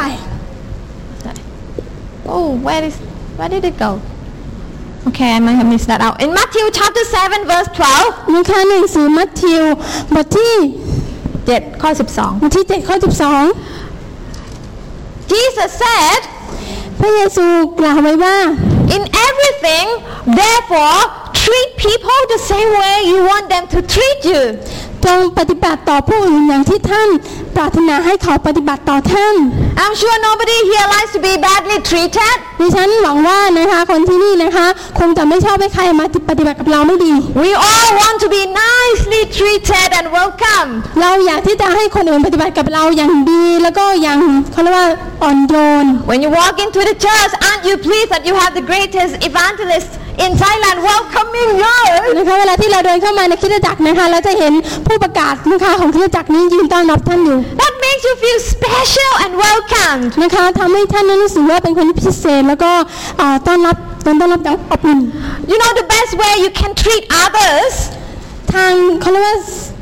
[2.35, 2.95] Oh, where is
[3.37, 3.91] where did it go?
[5.07, 6.15] Okay, I might have missed that out.
[6.23, 9.63] In Matthew chapter 7 verse 12, นะคะหนังสือมัทธิว
[10.15, 10.55] บทที่
[11.19, 12.95] 7ข้อ12บทที่7ข้อ
[15.31, 16.38] Jesus said, 12
[16.99, 17.47] พระเยซู
[17.79, 18.37] กล่าวไว้ว่า
[18.95, 19.87] In everything,
[20.39, 20.99] therefore,
[21.43, 24.41] treat people the same way you want them to treat you.
[25.05, 27.09] จงปฏิบัติต่อผู้อื่นอย่างที่ท่าน
[27.55, 29.35] ปรารถนาให้เขาปฏิบัติต่อท่าน
[29.81, 32.35] I'm sure nobody here likes to be badly treated.
[32.61, 34.67] ดิฉันหวังว่านะคะคนที่นี่นะคะ
[34.99, 37.13] คงจะไม่ชอบให้ใครมาปฏิบัติกับเราไม่ดี
[37.43, 40.73] We all want to be nicely treated and welcomed.
[41.01, 44.19] เราอยากที่จะให้คนอื่นปฏิบัติกับเราอย่างดี แล้วก็อย่าง
[44.51, 44.87] เขาเรียกว่า
[45.23, 45.53] อ่อนโย
[45.83, 49.91] น When you walk into the church, aren't you pleased that you have the greatest evangelist
[50.23, 51.77] in Thailand welcoming you?
[52.17, 54.53] นะคะเวลาที่เราเดินเข้ามาในคริสตจักรนะคะเราจะเห็น
[54.87, 59.31] ผู้ประกาศนะคะของคริสตจักรนี้ยืนต้อนรับท่านอยู่ That makes you feel special and
[59.73, 60.11] welcomed.
[60.23, 62.71] นะคะทำให้ท่านนั้นรู้สึกว่าเป็นคนที่พิเศษแล้วก็
[63.21, 64.99] อ่าต้อนรับต้อนรับอย่างอบอุ่น
[65.51, 67.73] You know the best way you can treat others
[68.53, 69.37] ทางเขาเรียกว่า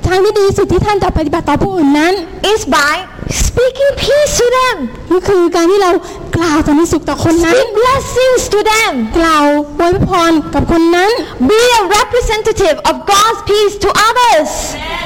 [0.08, 2.14] ทางที่ดีที่สุดที่ท่านจะปฏิบัติต่อผู้อื่นนั้น
[2.52, 2.94] is by
[3.30, 4.78] speaking peace to them,
[5.12, 5.92] ก็คือการที่เรา
[6.38, 9.46] กล่าวสันติสุขต่อคนนั้น speak blessings to them, กล่าว
[9.80, 11.12] อวยพรกับคนนั้น
[11.50, 14.50] be a representative of God's peace to others.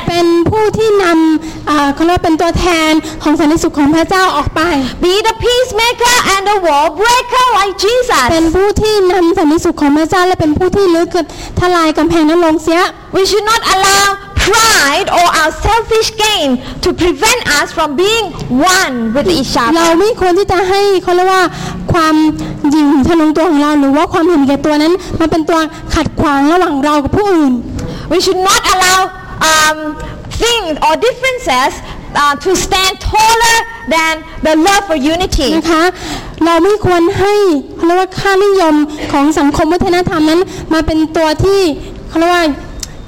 [0.07, 2.91] เป็นผู้ที่นำอ่าเขาเรียกว่าเป็นตัวแทน
[3.23, 4.61] ของสันติสุขของพระเจ้าออกไป
[5.05, 7.75] Be the peacemaker and the wall breaker like
[8.31, 8.53] เป็น Jesus.
[8.55, 11.09] ผู้ที่นำสันติสุขของพระเจ้าและเป็นผู้ที่ลึก
[11.59, 12.81] ทลายกำแพงนั้นลงเสีย
[13.15, 14.05] We should not allow
[14.45, 16.47] pride or our selfish gain
[16.83, 18.25] to prevent us from being
[18.77, 19.99] one with each เรา other.
[19.99, 21.43] ไม่ควรที่จะให้เขาเรียกว่า
[21.93, 22.15] ความ
[22.71, 25.59] หยิ่งทะนงตัวของเราหรือว่าความเห็นแก่ตัวนั้นมันเป็นตัว
[25.95, 27.53] ขัดขวางระหว่างเรากับผู้อื่น
[28.11, 28.99] We should not allow
[29.51, 29.77] um,
[30.43, 31.71] things or differences
[32.21, 33.57] uh, to stand taller
[33.93, 34.13] than
[34.47, 35.47] the love for unity.
[35.57, 35.83] นะคะ
[36.45, 37.33] เราไม่ควรให้
[37.75, 38.75] เขาเรียกว่าค่านิยม
[39.11, 40.41] ของสังคมวัฒนธรรมนั้น
[40.73, 41.61] มาเป็นตัวที่
[42.09, 42.45] เขาเรียกว่า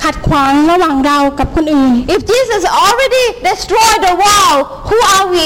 [0.04, 4.56] ขัดขวางระหว่างเรากับคนอื่น If Jesus already destroyed the wall,
[4.90, 5.46] who are we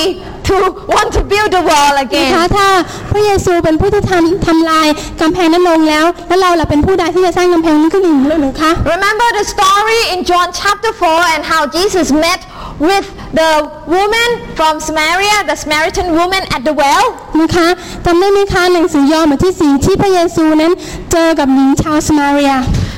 [0.49, 0.55] to
[0.95, 2.31] want to build the wall นะคะ again?
[2.57, 2.67] ถ้า
[3.11, 4.87] พระเยซูเป็นผู้ที่ทำทำลาย
[5.21, 12.41] กำแพงนั้นลงแล้ว แล้วเราล่ะเป็นผู้ใดที่จะสร้างกำแพงนี้ขึ้นอีกหรือคะ Remember the story in John chapter 4 and how Jesus met
[12.89, 13.07] with
[13.39, 13.51] the
[13.95, 17.05] woman from Samaria, the Samaritan woman at the well?
[17.41, 17.67] นะคะ
[18.05, 20.71] จำได้ไหมคะหนังสือยอห์นบทที่สี่ที่พระเยซูนั้น
[21.11, 22.53] เจอกับหญิงชาวสมาเรีย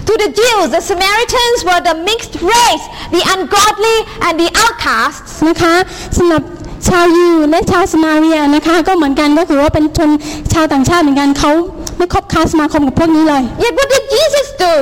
[0.09, 2.85] To the Jews, the Samaritans were the mixed race,
[3.15, 5.33] the ungodly and the outcasts.
[5.47, 5.75] นะคะ
[6.17, 6.41] สำหรับ
[6.87, 10.09] ชาวยิวและชาวสมาเรียนะคะก็เหมือนกันก็คือว่าเป็นชน
[10.53, 11.51] ชาวต่างชาติเหมือนกันเขา
[11.97, 14.73] ไม่คบค้าสมาคมกับพวกนี้เลย Yet what did Jesus do?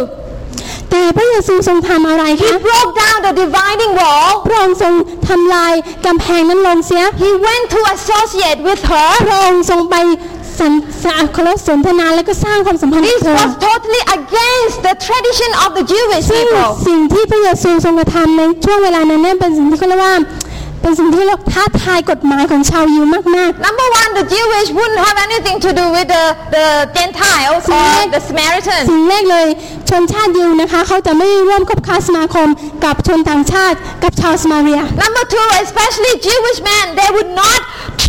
[0.92, 4.30] แต่พระเยซูทรงทำอะไร He คะ broke down the dividing wall.
[4.48, 4.94] พระองค์ทรง
[5.28, 5.74] ทำลาย
[6.06, 9.10] กำแพงนั้นลงเสีย He went to associate with her.
[9.28, 9.96] พระองค์ทรงไป
[10.60, 10.72] สัน
[11.04, 16.70] สะเคารพสนทนาและก็สร้างความสัมพันธ์กับ This เธอ was totally against the tradition of the Jewish ซึ่ง people.
[16.88, 20.14] สิ่งที่พระเยซูทรงกระทำในช่วงเวลานั้นเนี่ยเป็นสิ่งที่เขาเรียกว่า
[20.82, 23.24] เป็นสิ่งที่เราท้าทายกฎหมายของชาวยิวมาก
[23.68, 26.26] Number one, the Jewish wouldn't have anything to do with the,
[26.58, 26.68] the
[26.98, 28.12] Gentiles or Correct.
[28.16, 28.86] the ๆ Samaritans.
[28.92, 29.48] สิ่งแรกเลย
[29.90, 32.48] ชนชาติยิวนะคะเขาจะไม่ร่วมคบค้าสมาคม
[32.86, 37.62] กับชนต่างชาติกับชาวสมาเรีย Number two, especially Jewish men, they would not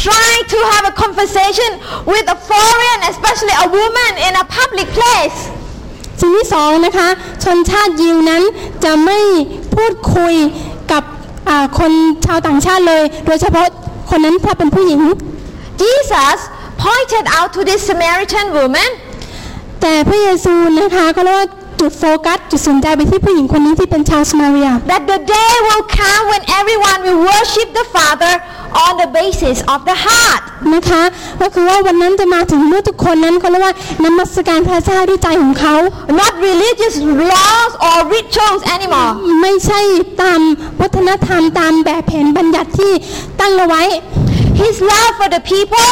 [0.07, 1.71] try to have a conversation
[2.13, 5.39] with a foreign, especially a woman, in a public place.
[6.21, 7.09] สิ่งที่สองนะคะ
[7.45, 8.43] ชนชาติยิวนั้น
[8.85, 9.19] จะไม่
[9.75, 10.68] พูดคุยกับอ่า
[11.79, 11.93] คน
[12.27, 13.67] ชาวต่างชาติเลย โดยเฉพาะ
[14.11, 15.01] คนนั้นถ้าเป็นผู้หญิง
[15.83, 16.39] Jesus
[16.85, 18.91] pointed out to this Samaritan woman
[19.81, 21.49] แต่พระเยซูนะคะก็เรียกว่า
[21.81, 28.35] จุดโฟกัสจุดสนใจไปที่ผู้หญิงคนนี้ที่เป็นชาวสมาเรีย that the day will come when everyone will worship the Father
[28.85, 30.43] on the basis of the heart.
[30.75, 31.03] นะคะ
[31.41, 35.75] ก็คือว่าวันนั้นจะมาถึงเมื่อทุกคนนั้นเขาเรียกว่านมัสการพระเจ้าด้วยใจของเขา
[36.21, 36.95] Not religious
[37.33, 39.13] laws or rituals anymore.
[39.43, 39.81] ไม่ใช่
[40.23, 40.41] ตาม
[40.81, 42.93] วัฒนธรรมตามแบบแผนบัญญัติที่
[43.41, 43.83] ตั้งเอาไว้
[44.63, 45.91] His love for the people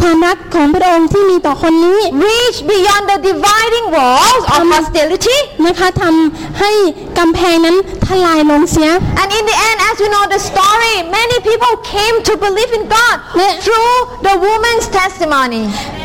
[0.00, 5.38] ความรักของพระองค์ที่มีต่อคนนี้ reached beyond the dividing walls of hostility.
[5.66, 6.70] นะคะทำให้
[7.18, 7.76] กำแพงนั้น
[8.06, 8.90] ทลายลงเสีย
[9.22, 12.84] And in the end, as you know the story, many people came to believe in
[12.96, 13.54] God Yeah.
[13.64, 13.94] through
[14.26, 15.62] the woman's testimony.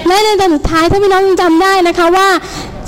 [0.07, 2.27] และในตอนสุดท้ายถ้าพี่น้องยังจำได้นะคะว่า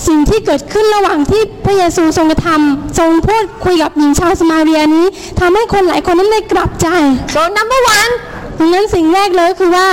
[0.07, 5.05] สิ่งที่เกิดขึ้นระหว่างที่พระเยซูทรงกระทำทรงพูดคุยกับหญิงชาวสมาเรียนี้
[5.39, 6.87] ทำให้คนหลายคนนั้นได้กลับใจ
[7.35, 8.11] So number one,
[8.59, 9.87] ดังนั้นสิ่งแรกเลยก็คือว่า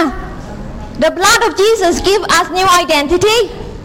[1.04, 3.38] the blood of Jesus give us new identity.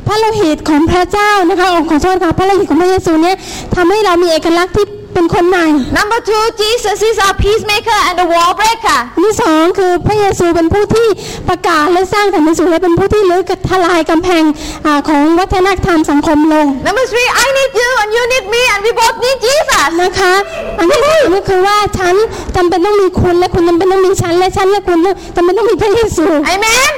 [0.07, 3.35] พระโลหิตของพระเจ้านะคะองค์ขอโทษค่ะพระโลหิตของพระเยซูเนี่ย
[3.75, 4.85] ทำให้เรามีเอกลักษณ์ที่
[5.15, 5.65] เป็นคนใหม่
[5.97, 8.99] Number two, Jesus is our peacemaker and the wall breaker.
[9.15, 11.07] อันที่สองคือพระเยซูเป็นผู้ที่
[11.49, 14.43] ประกาศและสร้างสันติสุขและเป็นผู้ที่ลื้อกทลายกำแพง
[14.85, 19.89] อาของวัฒนธรรมสังคมลง Number three, I need you and you need me and we both need Jesus.
[20.03, 20.33] นะคะ
[20.79, 22.15] อันที่สามก็คือว่าฉัน
[22.55, 24.99] จำเป็นต้องมีคุณและคุณจำเป็นต้องมีฉันและฉันและคุณ
[25.35, 26.91] จำเป็นต้องมีพระเยซู Amen?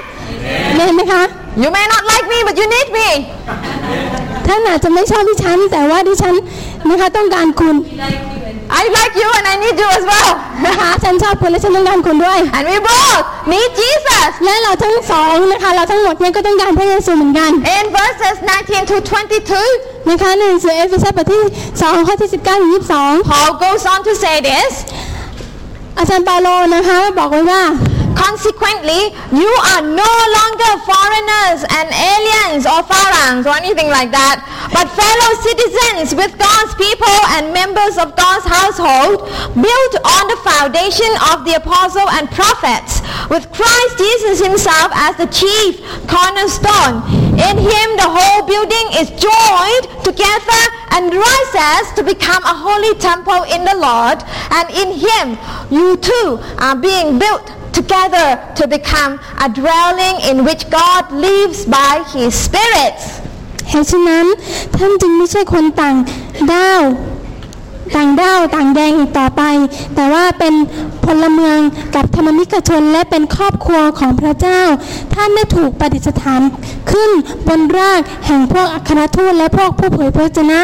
[0.75, 1.23] เห็นไหมคะ
[1.63, 3.07] You may not like me, but you need me.
[4.47, 6.35] ท่านอาจจะไม่ชอบดิฉัน แต่ว่าดิฉัน
[6.89, 7.75] นะคะต้องการคุณ
[8.81, 10.29] I like you and I need you as well.
[10.65, 13.19] นะคะฉันชอบคุณและฉันต้องการคุณด้วย and we both
[13.53, 14.29] need Jesus.
[14.45, 18.95] และเราทั้งสองนะคะเราทั้งหมดเนี่ยก็ต้องการพระเยซูเหมือนกัน In verses 19 to
[19.53, 21.41] 22, นะคะในหนังสือเอเฟซัสบทที่
[21.75, 24.71] 2ข้อที่19ถึง22 Paul goes on to say this.
[25.97, 27.61] อาจารย์เปาโลนะคะบอกไว้ว่า
[28.15, 34.87] Consequently, you are no longer foreigners and aliens or foreigners or anything like that, but
[34.95, 41.43] fellow citizens with God's people and members of God's household, built on the foundation of
[41.43, 47.03] the apostle and prophets, with Christ Jesus himself as the chief cornerstone.
[47.35, 50.63] In him the whole building is joined together
[50.95, 54.23] and rises to become a holy temple in the Lord,
[54.55, 55.35] and in him
[55.67, 58.27] you too are being built together
[58.59, 59.11] to become
[59.45, 62.97] a dwelling in which God lives by his Spirit.
[63.69, 64.25] เหตุฉะนั้น
[64.75, 65.95] ท่านจึงไม่ใช่คนต่าง
[66.53, 66.81] ด้าว
[67.95, 69.43] ต่างด้าวต่างแดงอีกต่อไป
[69.95, 70.53] แต่ว่าเป็น
[71.05, 71.59] พลเมือง
[71.95, 74.61] กับธรรมมิกชนและเป็นครอบครัวของพระเจ้า
[75.13, 76.41] ท่านได้ถูกประดิษฐาน
[76.91, 77.11] ขึ้น
[77.47, 80.59] บนรากแห่งพวกอัครทูตและพวกผู้เผยพระวจนะ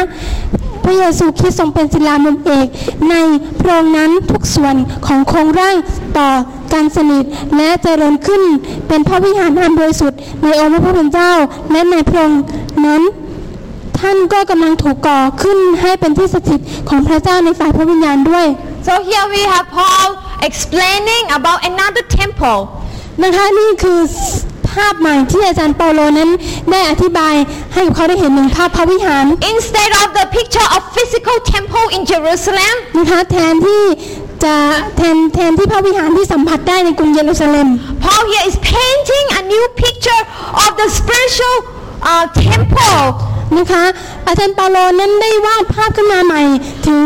[0.84, 2.66] พระเยซูคริสต์ทรงเป็นศิลามุมเอก
[3.10, 3.14] ใน
[3.60, 4.74] พระองค์นั้นทุกส่วน
[5.06, 5.76] ของโครงร่าง
[6.18, 6.28] ต่อ
[6.72, 7.24] การสนิท
[7.56, 8.42] และเจริญขึ้น
[8.88, 11.32] เป็นพระวิหารอันบริสุทธิ์ในองค์พระผู้เป็นเจ้า
[11.72, 12.42] และในพระองค์
[12.86, 13.02] นั้น
[13.98, 18.46] ท่านก็กำลังถูกก่อขึ้นให้เป็นที่สถิตของพระเจ้าในฝ่ายพระวิญญาณด้วย
[18.88, 20.08] So here we have Paul
[20.48, 22.58] explaining about another temple.
[23.22, 24.00] นะคะนี่คือ
[24.72, 26.30] ภาพใหม่ที่อาจารย์เปาโลนั้น
[26.70, 27.34] ได้อธิบาย
[27.74, 33.84] ให้กับเขาได้เห็นหนึ่งภาพพระวิหาร Instead of the picture of physical temple in Jerusalem, นะคะแทนที่
[34.44, 34.54] จะ
[34.96, 37.68] แทนแทนที่พระวิหารที่สัมผัสได้ในกรุงเยรูซาเล็ม
[38.04, 40.22] Paul here is painting a new picture
[40.64, 41.56] of the spiritual
[42.12, 43.02] uh, temple
[43.58, 43.84] นะคะ
[44.26, 46.42] อาจารย์เปาโลนั้นได้วาดภาพขึ้นมาใหม่
[46.88, 47.04] ถึง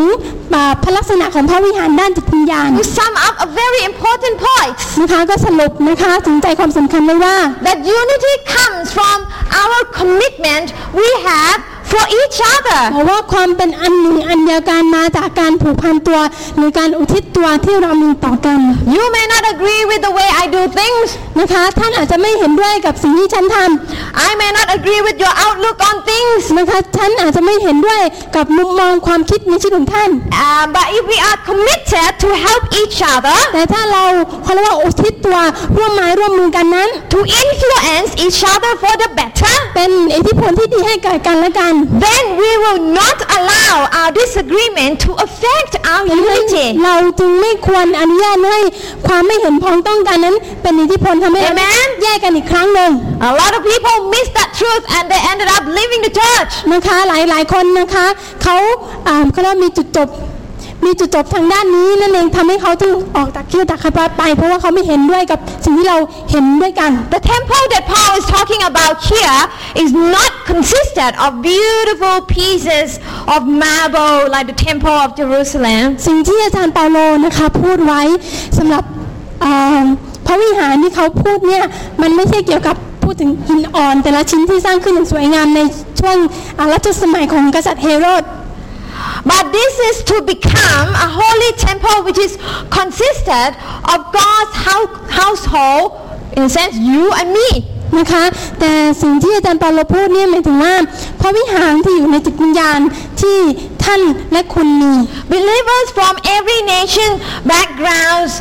[0.54, 7.36] อ่าพระลักษณะของพระวิหารด้านจิตวิญญาณ to sum up a very important point นะคะก็สรุปนะคะถึงใจความสำคัญเลยว่า
[7.66, 9.18] that unity comes from
[9.62, 10.66] our commitment
[11.00, 11.58] we have
[11.90, 12.80] for each other.
[12.92, 16.20] เพราะว่าความเป็นอันหนึ่งอันเดียวกันมาจากการผูกพันตัว
[16.56, 18.58] หรือการอุทิศตัวที่เรามีต่อกัน
[18.96, 21.06] You may not agree with the way I do things.
[21.40, 26.26] นะคะท่านอาจจะไม่เห็นด้วยกับสิ่งที่ฉันทำ I may not agree with your outlook on things.
[26.26, 26.44] views.
[26.58, 28.02] นะคะฉันอาจจะไม่เห็นด้วย
[28.36, 30.10] กับมุมมองความคิดในชีวิตของท่าน
[30.46, 34.04] Uh, but if we are committed to help each other, แต่ถ้าเรา
[34.44, 35.38] เขาเรียกว่าอุทิศตัว
[35.76, 41.74] ร่วมไม้ร่วมมือกันนั้น to influence each other for the better, เป็นอิทธิพลที่ดีให้แก่กันและกัน
[42.04, 46.66] then we will not allow our disagreement to affect our ดังนั้น unity.
[46.84, 48.60] เราจึงไม่ควรอนุญาตให้
[49.06, 52.90] ความไม่เห็นพ้องต้องกันนั้น เป็นอิทธิพลทำให้เรา Amen แยกกันอีกครั้งหนึ่ง
[53.28, 56.52] A lot of people miss that truth and they ended up leaving the church.
[56.72, 58.06] นะคะหลายหลายๆคนนะคะ
[58.42, 58.56] เขา
[59.06, 60.08] อ่าเขาเรียกว่ามีจุดจบ
[60.84, 65.98] มีจุดจบทางด้านนี้นั่นเองทำให้เขาถึงออกจากคิวจากคาไป เพราะว่าเขาไม่เห็นด้วยกับสิ่งที่เรา
[66.30, 69.38] เห็นด้วยกัน The temple that Paul is talking about here
[69.82, 72.88] is not consisted of beautiful pieces
[73.34, 75.82] of marble like the temple of Jerusalem.
[76.06, 78.02] สิ่งที่อาจารย์เปาโลนะคะพูดไว้
[78.58, 78.84] สำหรับ
[79.44, 79.84] อ่า
[80.26, 81.64] พระวิหารที่เขาพูดเนี่ย
[82.02, 85.60] มันไม่ใช่เกี่ยวกับพูดถึงหินอ่อน แต่ละชิ้นที่สร้างขึ้นอย่างสวยงามใน
[86.00, 86.16] ช่วง
[86.58, 88.24] อ่ารัชสมัยของกษัตริย์เฮโรด
[89.30, 92.32] But this is to become a holy temple which is
[92.78, 93.48] consisted
[93.92, 95.86] of God's hou- household,
[96.36, 97.50] in a sense, you and me.
[97.98, 98.24] นะคะ
[98.60, 98.72] แต่
[99.02, 100.74] สิ่งที่อาจารย์เปาโลพูดเนี่ยหมายถึงว่า
[101.20, 102.80] พระวิหารที่อยู่ในจิตวิญญาณ
[103.22, 103.38] ที่
[103.84, 104.00] ท่าน
[104.32, 104.92] และคุณมี
[105.34, 107.10] Believers from every nation,
[107.52, 108.32] backgrounds,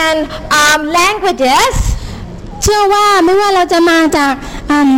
[0.00, 0.18] and
[0.60, 1.72] um, languages
[2.62, 4.32] เชื่อว่าไม่ว่าเราจะมาจาก
[4.70, 4.92] อืม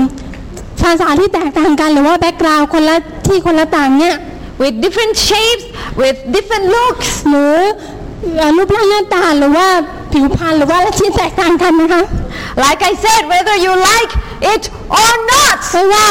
[0.82, 4.16] ภาษาที่แตกต่างกันหรือว่าแบ็กกราวด์คนละที่คนละต่างเนี่ย
[4.62, 5.66] with different shapes,
[6.01, 7.10] with different looks.
[7.30, 7.58] หรือ
[8.38, 9.68] เอ่อรูปร่างหน้าตาหรือว่า
[10.12, 12.04] ผิวพรรณหรือว่าอะไรที่แตกต่างกันนะคะ
[12.66, 14.12] Like I said, whether you like
[14.54, 14.64] it
[15.01, 16.08] or not, ไม่ว่า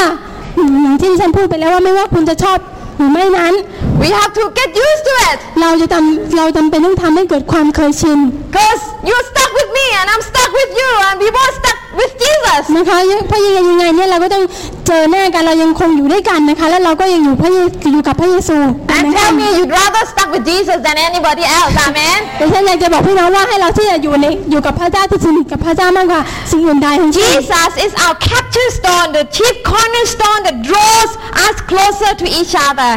[0.56, 2.58] อืมอย่างที่ดิฉันพูดไปแล้วว่าไม่ว่าคุณจะชอบ
[2.96, 3.54] หรือไม่นั้น
[4.02, 5.38] we have to get used to it.
[5.60, 8.18] เราจะทำเราจำเป็นต้องทำให้เกิดความเคยชิน
[8.50, 12.13] Because you're stuck with me and I'm stuck with you and we both stuck with
[12.23, 12.63] Jesus.
[12.77, 14.43] นะคะเพราะยังไงยังไงเนี่ยเราก็ต้อง
[14.87, 17.57] เจอหน้ากันเรายังคงอยู่ด้วยกันนะคะแล้วเราก็ยังอยู่พระเย
[17.91, 18.57] อยู่กับพระเยซู
[18.95, 21.73] And นะคะ tell me you'd rather stuck with Jesus than anybody else.
[21.87, 22.19] Amen.
[22.37, 26.21] แต่ฉันอยากจะบอกพี่น้องว่าให้เราที่จะอยู่ในอยู่กับพระเจ้าที่สนิทกับพระเจ้ามากกว่า
[26.51, 31.11] สิ่งอื่นใดทั้งสิ้น Jesus is our capture stone, the chief cornerstone that draws
[31.47, 32.91] us closer to each other.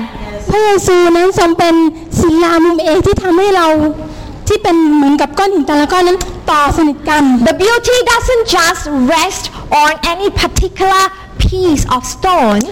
[0.51, 1.75] พระเยซูนั้นทรงเป็น
[2.21, 3.67] ศิลามุมเอกที่ทำให้เรา
[4.51, 6.19] ที่เป็นเหมือนกับก้อนหินแต่ละก้อนนั้น
[6.51, 8.83] ต่อสนิทกัน The beauty doesn't just
[9.15, 9.45] rest
[9.83, 11.05] on any particular
[11.45, 12.63] piece of stone,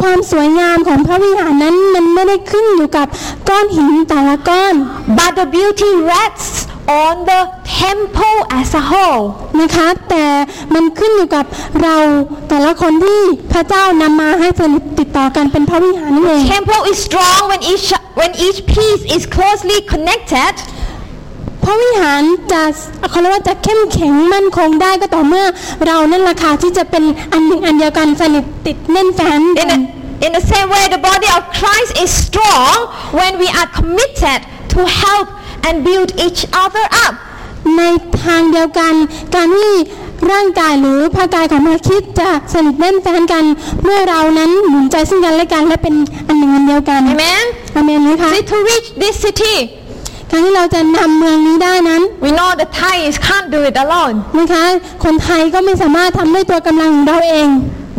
[0.00, 3.06] ความสวยงามของพระวิหารนั้นมันไม่ได้ขึ้นอยู่กับ
[3.48, 4.74] ก้อนหินแต่ละก้อน
[5.18, 6.58] but the beauty rests
[7.04, 7.40] on the
[7.82, 9.24] temple as a whole.
[9.60, 10.24] นะคะ แต่
[10.74, 11.44] มันขึ้นอยู่กับ
[11.82, 11.96] เรา
[12.48, 13.20] แต่ละคนที่
[13.52, 17.86] พระเจ้านำมาให้สนิทติดต่อกันเป็นพระวิหารนั่นเอง Temple is strong when each
[18.20, 20.77] when each piece is closely connected พ
[21.68, 22.62] ระวิหารจะ
[23.10, 25.46] เขาเรียกว่าจะเข้มแข็งมั่นคงได้ก็ต่อเมื่อ
[25.86, 29.80] เรานั่นแหละค่ะที่จะเป็นอันหนึ่งอันเดียวกันสนิทติดแน่นแฟ้น In, กัน
[30.20, 32.74] the, in the same way, the body of Christ is strong
[33.18, 34.40] when we are committed
[34.74, 35.26] to help
[35.66, 37.14] and build each other up.
[37.78, 37.82] ใน
[38.24, 38.94] ทางเดียวกัน
[39.34, 39.74] การที่
[40.32, 43.44] ร่างกายหรือพระกายของพระคริดจะสนิทแน่นแฟ้นกัน
[43.84, 45.94] เมื่อเรานั้นหนุนใจซึ่งกันและกันและเป็น
[46.28, 47.44] อันหนึ่งอันเดียวกัน Amen.
[47.76, 49.54] อาเมนไหมคะ See, to reach this city,
[50.30, 54.16] การที่เราจะนำเมืองนี้ได้นั้น we know the Thais can't do it alone.
[54.38, 54.64] นะคะ
[55.04, 57.48] คนไทยก็ไม่สามารถทำด้วยตัวกำลังของเราเอง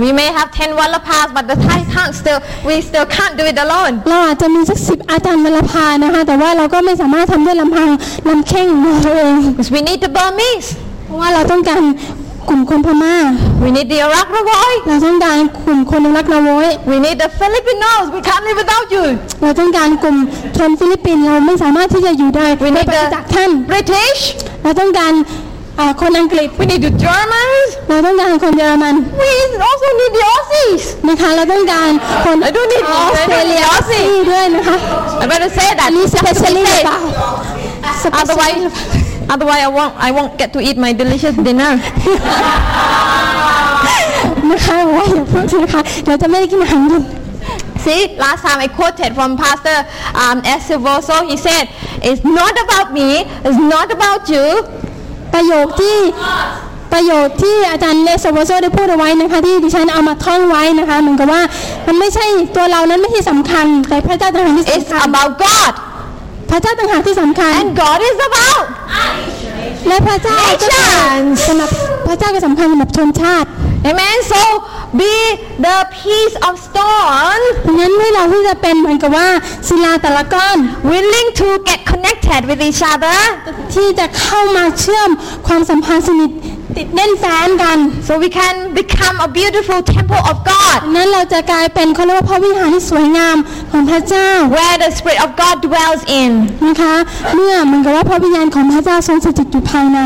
[0.04, 3.58] We may have 10 Wallapas, but the Thai can't still, we still can't do it
[3.66, 3.94] alone.
[4.10, 7.90] เราอาจจะมีสักสิบอาจารย์วรพานะคะแต่ว่าเราก็ไม่สามารถทำด้วยลำพัง
[8.30, 10.70] ลำแข้งของเราเอง Because we need the Burmese.
[11.06, 11.82] เพราะว่าเราต้องการ
[12.50, 13.16] กลุ่มคนพม่า
[13.64, 14.72] We need the Urak Lawoi.
[14.88, 18.04] เราต้องการกลุ่มคนอูรักลาโวย We need the Filipinos.
[18.16, 19.04] We can't live without you.
[19.42, 20.18] เราต้องการกลุ่ม
[20.58, 24.20] ชนฟิลิปปินส์เราไม่สามารถที่จะอยู่ได้ We โดย need ปราศจากท่าน the British.
[24.64, 25.14] เราต้องการ
[25.80, 27.68] อ่าคนอังกฤษ We need the Germans.
[27.90, 29.32] เราต้องการคนเยอรมัน We
[29.70, 30.84] also need the Aussies.
[31.10, 31.90] นะคะเราต้องการ
[32.26, 34.78] คน I don't need ออสเตรเลีย I don't need Aussie ที่ด้วยนะคะ
[35.24, 35.88] I better say that.
[35.88, 36.86] อันนี้ Just to be specially หรือ safe.
[36.86, 37.00] เปล่า
[38.22, 38.64] Otherwise,
[39.34, 41.72] otherwise I won't, I won't get to eat my delicious dinner.
[44.52, 47.04] นะคะว่าอย่าพูดนะคะเราจะไม่ได้กินอาหารเย็น
[47.86, 49.78] See, last time I quoted from Pastor
[50.24, 51.64] um, Esivoso, he said,
[52.10, 53.10] it's not about me,
[53.48, 54.46] it's not about you,
[55.34, 55.98] ประโยคที่
[56.94, 61.42] ประโยคที่อาจารย์เลสโวโซได้พูดเอาไว้นะคะที่ดิฉันเอามาท่องไว้นะคะเหมือนกับว่า
[61.88, 62.26] มันไม่ใช่
[62.56, 65.74] ตัวเรานั้นไม่ใช่สำคัญแต่พระเจ้าต่างหากที่ it's สำคัญ about God.
[66.50, 68.66] พระเจ้าต่างหากที่สำคัญ And God is about.
[69.88, 70.68] และพระเจ้าก็
[71.48, 71.70] สำหรับ
[72.08, 73.50] พระเจ้าก็สำคัญสำหรับชนชาติ
[73.90, 74.18] Amen.
[74.32, 74.42] So
[75.00, 75.14] be
[75.66, 79.30] the piece of stone ดังนั้นให้เราที่จะเป็นเหมือนกับว่า
[79.68, 80.58] ศิลาแต่ละก้อน
[80.92, 83.20] willing to get connected with each other
[83.74, 85.10] ที่จะเข้ามาเชื่อม
[85.48, 86.32] ความสัมพันธ์สนิท
[86.80, 87.78] ติดแน่นแฟนกัน
[88.08, 93.38] So we can become a beautiful temple of God นั้นเราจะกลายเป็นเขาเรียกว่าพระวิหารที่สวยงาม
[93.72, 96.32] ของพระเจ้า where the Spirit of God dwells in
[96.68, 96.96] นะคะ
[97.36, 100.00] เมื่อเหมือนกับว่าพระวิญญาณของพระเจ้าทรงสถิตอยู่ภายใน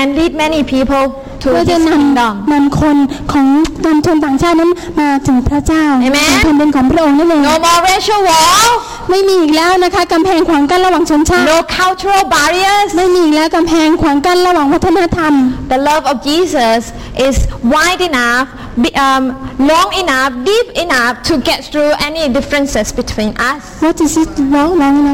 [0.00, 1.04] and lead many people
[1.42, 2.32] to เพื่อ His จะน kingdom.
[2.48, 2.96] ำนำคน
[3.32, 3.46] ของ
[3.86, 8.68] นำชนต่างชาตินั้นมาถึงพระเจ้า Amen แผ่นดินของพระองค์นั่นเอง No more racial wall,
[9.10, 12.88] ไม่มีอีกแล้วนะคะกำแพงขวางกั้นระหว่างชนชาติ no cultural barriers.
[12.96, 15.32] ไม่มีอีกแล้วกำแพงขวางกั้นระหว่างวัฒนธรรม
[15.72, 16.82] The love of Jesus
[17.26, 17.36] is
[17.74, 18.46] wide enough,
[18.82, 19.24] be- um,
[19.72, 23.60] long enough, deep enough to get through any differences between us.
[23.84, 24.22] ว่าจิซิ
[24.54, 25.10] ร้องร้องอะไร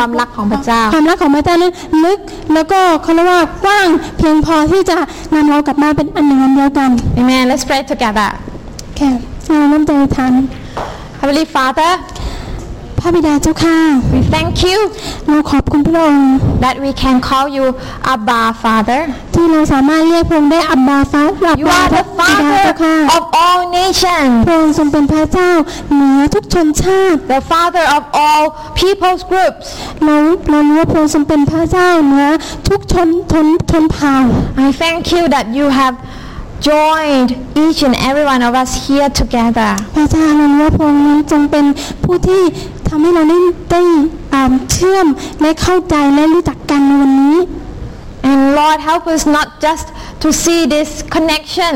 [0.00, 1.72] ความรักของพระเจ้า ความรักของพระเจ้านั้น
[2.04, 2.18] ลึก
[2.54, 4.96] แล้วก็เขาเรียกว่ากว้างเพียงพอที่จะ
[5.34, 7.42] นำเรากลับมาเป็นอันหนึ่งอันเดียวกัน Amen.
[7.50, 8.28] Let's pray together.
[8.96, 9.08] แค่
[9.46, 10.32] เราน้ำใจทาน
[11.20, 11.90] Heavenly Father,
[12.33, 12.33] พ
[13.04, 13.78] ระบิดาเจ้าข้า
[14.14, 14.78] we thank you
[15.26, 16.26] เราขอบคุณพระองค์
[16.64, 17.66] that we can call you
[18.12, 19.00] Abba Father.
[19.34, 25.50] ที่เราสามารถเรียกพระองค์ได้อับบาฟ้าอับ You บา are พระ the บิดาเจ้า Father ข้า of all nations, พระองค์ทรงเป็นพระเจ้า
[25.94, 28.42] เหนือทุกชนชาติ the Father of all
[28.80, 29.64] people's groups.
[30.04, 30.16] เรา
[30.50, 32.28] เรารู้ว่าพระองค์ทรงเป็นพระเจ้าเหนือ
[32.68, 34.16] ทุกชนชนชนเผ่า
[34.66, 35.94] I thank you that you have
[36.70, 37.30] joined
[37.64, 39.70] each and every one of us here together.
[39.94, 41.64] พระเจ้าเรารู้ว่าพระองค์นั้นทรงเป็น
[42.04, 42.42] ผู้ที่
[42.88, 43.38] ทำให้เราได้
[43.70, 43.82] ได้
[44.32, 45.06] อ่าเชื่อม
[45.40, 47.36] และเข้าใจและรู้จักกันในวันนี้
[48.30, 49.86] And Lord, help us not just
[50.22, 51.72] to see this connection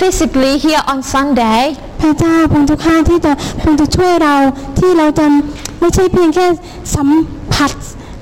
[0.00, 1.62] physically here on Sunday,
[2.00, 4.34] พระเจ้าพระองค์เจ้าข้าที่จะพระองค์จะช่วยเรา
[4.78, 5.26] ที่เราจะ
[5.80, 6.46] ไม่ใช่เพียงแค่
[6.94, 7.08] สัม
[7.54, 7.72] ผัส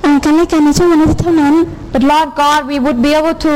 [0.05, 1.55] อ่ากันและกันในช่วงวันอาทิตย์เท่านั้น
[1.93, 3.53] but Lord God, we would be able to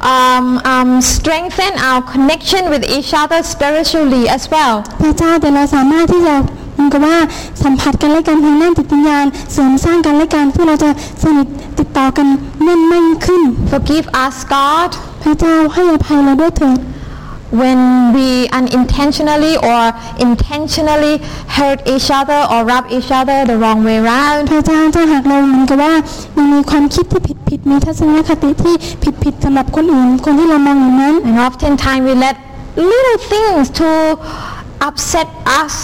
[0.00, 4.74] um, um, strengthen our connection with each other spiritually as well.
[5.02, 7.18] พระเจ้าแต่เราสามารถที่จะเห มือนกับว่า
[7.62, 10.90] สัมผัสกันและกันทางด้านจิตวิญญาณเสริมสร้างกันและกันเพื่อเราจะ
[11.22, 11.46] สนิท
[11.78, 12.26] ติดต่อกัน
[12.62, 14.90] แน่นมั่นขึ้น Forgive us, God,
[15.22, 16.78] พระเจ้าให้อภัยเราด้วยเถิด
[17.60, 19.82] when we unintentionally or
[20.18, 21.18] intentionally
[21.56, 24.40] hurt each other or rub each other the wrong way around.
[24.50, 25.94] พระเจ้าถ้าหากเราเหมือนกับว่า
[26.36, 32.36] ยังมีความคิดที่ผิดผิดๆมีทัศนคติที่ผิดผิดๆสำหรับคนอื่นคนที่เรามองอย่างนั้น And oftentimes we let
[32.90, 33.90] little things to
[34.88, 35.28] upset
[35.60, 35.74] us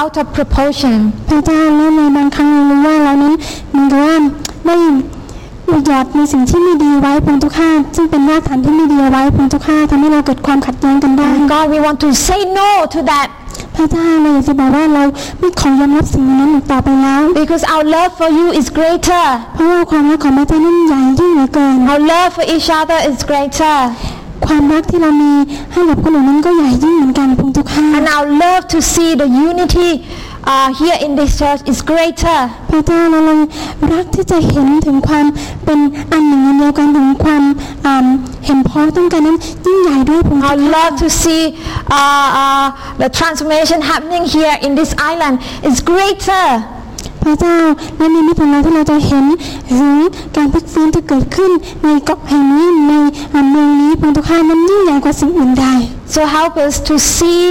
[0.00, 0.98] out of proportion.
[1.28, 3.34] พระเจ้าและในบางครั้งเรารู้ว่าเรานั้น
[3.70, 4.16] เหมือนกับว่า
[4.66, 4.76] ได้
[5.86, 13.28] หยอดมีสิ่งที่ไม่ดีไว้พงทุกข้าซึ่งเป็นรากฐานที่ไม่ดีเอาไว้พงทุกข้าทำให้เราเกิดความขัดแย้งกันได้ And God, we want to say no to that
[13.76, 15.02] พระเจ้าเราอยากจะบอกว่าเรา
[15.40, 19.24] ไม่ขอยอมรับสิ่งนั้นอีกต่อไปแล้ว because our love for you is greater.
[19.54, 23.76] เพราะว่าความรักของพระเจ้านั้นใหญ่ยิ่งเหลือเกิน Our love for each other is greater.
[24.46, 25.32] ความรักที่เรามี
[25.72, 29.90] ให้กับคนอื่นนั้นก็ใหญ่ยิ่งเหมือนกันพงทุกข้า And our love to see the unity
[30.52, 32.38] uh, here in this church is greater.
[32.70, 33.40] พระเจ้าเราเลย
[33.92, 35.26] รักที่จะเห็นถึงความ
[35.64, 35.78] เป็น
[36.12, 37.42] อันหนึ่งอันเดียวกันถึงความ
[37.86, 38.06] อ่า
[38.46, 41.42] เห็นพ้องต้องกันนั้นยิ่งใหญ่ด้วยพงทุก Our ข้า love to see
[41.98, 42.66] uh, uh,
[43.02, 45.34] the transformation happening here in this island
[45.68, 46.46] is greater.
[47.26, 47.58] พระเจ้า
[47.96, 49.24] และนิมิตของเราที่เราจะเห็น
[49.70, 49.96] ถึง
[50.36, 51.50] การพลิกฟื้นที่เกิดขึ้น
[51.84, 52.92] ในเกาะแห่งนี้ใน
[53.34, 55.66] อ่าเมืองนี้พงทุกข้านั้นยิ่งใหญ่กว่าสิ่งอื่นใด
[56.14, 57.42] So help us to see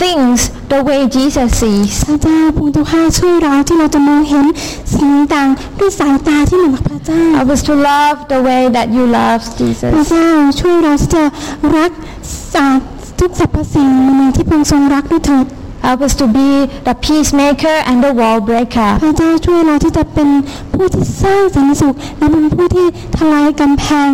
[0.00, 0.38] things
[0.72, 1.94] the way Jesus sees.
[2.08, 4.46] พระเจ้าพงทุกข้าช่วยเราที่เราจะมองเห็น
[4.94, 9.90] สิ่งต่างๆด้วยสายตาที่เหมือนกับพระเจ้า Help us to love the way that you love พระ Jesus.
[10.10, 10.28] เจ้า
[10.60, 11.22] ช่วยเราที่จะ
[11.76, 11.90] รัก
[12.54, 12.66] สา
[13.20, 15.46] ทุกสรรพสิ่งในที่พระองค์ทรงรักด้วยเถิด
[15.88, 18.90] Help us to be the peacemaker and the wall breaker.
[19.02, 20.28] พระเจ้าช่วยเราที่จะเป็น
[20.74, 22.86] ผู้ที่สร้างสันติสุขและเป็นผู้ที่
[23.16, 24.08] ทลายกำแพง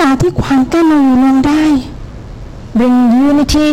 [0.00, 1.64] อ่าที่ขวางกั้นเราอยู่ลงได้
[2.78, 2.96] Bring
[3.30, 3.66] unity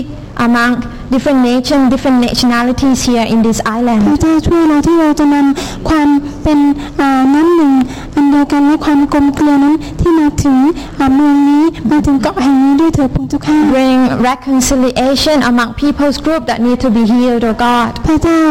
[0.45, 0.73] among
[1.13, 4.01] different nations, different nationalities here in this พระ island.
[4.21, 6.09] เจ้าช่วยเราที่เราจะนำความ
[6.43, 6.59] เป็น
[6.99, 7.73] อ่าน้ำหนึ่ง
[8.15, 10.57] อันเดียวกันและความกลมเกลียวนั้นที่มาถึง
[10.99, 13.99] อ่าเมืองนี้มาถึงเกาะแห่งนี้ด้วยเถิดพงเจ้าข้า Bring
[14.29, 17.91] reconciliation among people's group that need to be healed, oh God.
[18.07, 18.41] พระเจ้า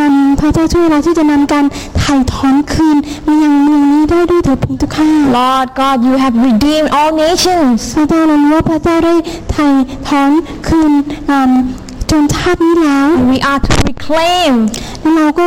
[0.00, 1.64] นำพระเจ้าช่วยเราที่จะนำการ
[1.98, 2.96] ไถ่ถอนคืน
[3.26, 5.08] มายังเมืองนี้ได้ด้วยเถิดพงเจ้าข้า
[5.38, 7.78] Lord God, you have redeemed all nations.
[7.96, 9.14] พระเจ้าเรารู้ว่าพระเจ้าได้
[9.50, 9.66] ไถ่
[10.08, 10.30] ถอน
[10.68, 10.92] คืน
[11.30, 11.50] อ่า
[12.10, 14.52] จนชาตินี้แล้ว We are to reclaim,
[15.00, 15.46] แล้วเราก็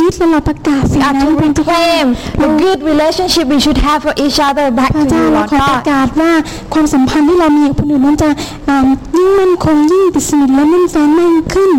[0.00, 2.06] ยึดและเราประกาศสิ่ง we are นั้น to พงเจ้าข้า reclaim
[2.42, 5.42] the good relationship we should have for each other back พระ to เจ้า you, เรา
[5.42, 5.88] Lord ขอประ God.
[5.90, 6.32] กาศว่า
[6.72, 8.28] ความสัมพันธ์ที่เรามีกับคนอื่นนั้นจะ
[8.68, 8.76] อ่า
[9.16, 11.72] ยิ่งมั่นคงยิ่งติดสนิทและมั่นแฟ้นมากขึ้น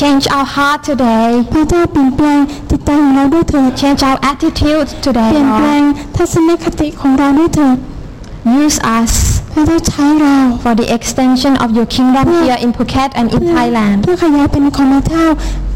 [0.00, 1.28] Change our heart today.
[1.52, 5.80] พระเจ้าเปลี่ยนแปลงจิตใจของเราด้วยเถิด Change our attitude เป today, ลี่ยนแปล Lord.
[5.80, 5.82] ง
[6.16, 7.76] ทัศนคติของเราด้วยเถิด
[8.62, 13.40] Use us พ ระเจ้าใช้เรา for the extension of your kingdom here in Phuket and in
[13.40, 13.96] เพื่อ Thailand.
[14.04, 15.26] เพื่อขยายเป็นของพระเจ้า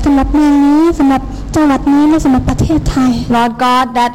[0.05, 1.23] สำหรับเมืองนี้สำหรับ
[1.55, 4.13] จังหวัดนี้และสำหรับประเทศไทย Lord God, that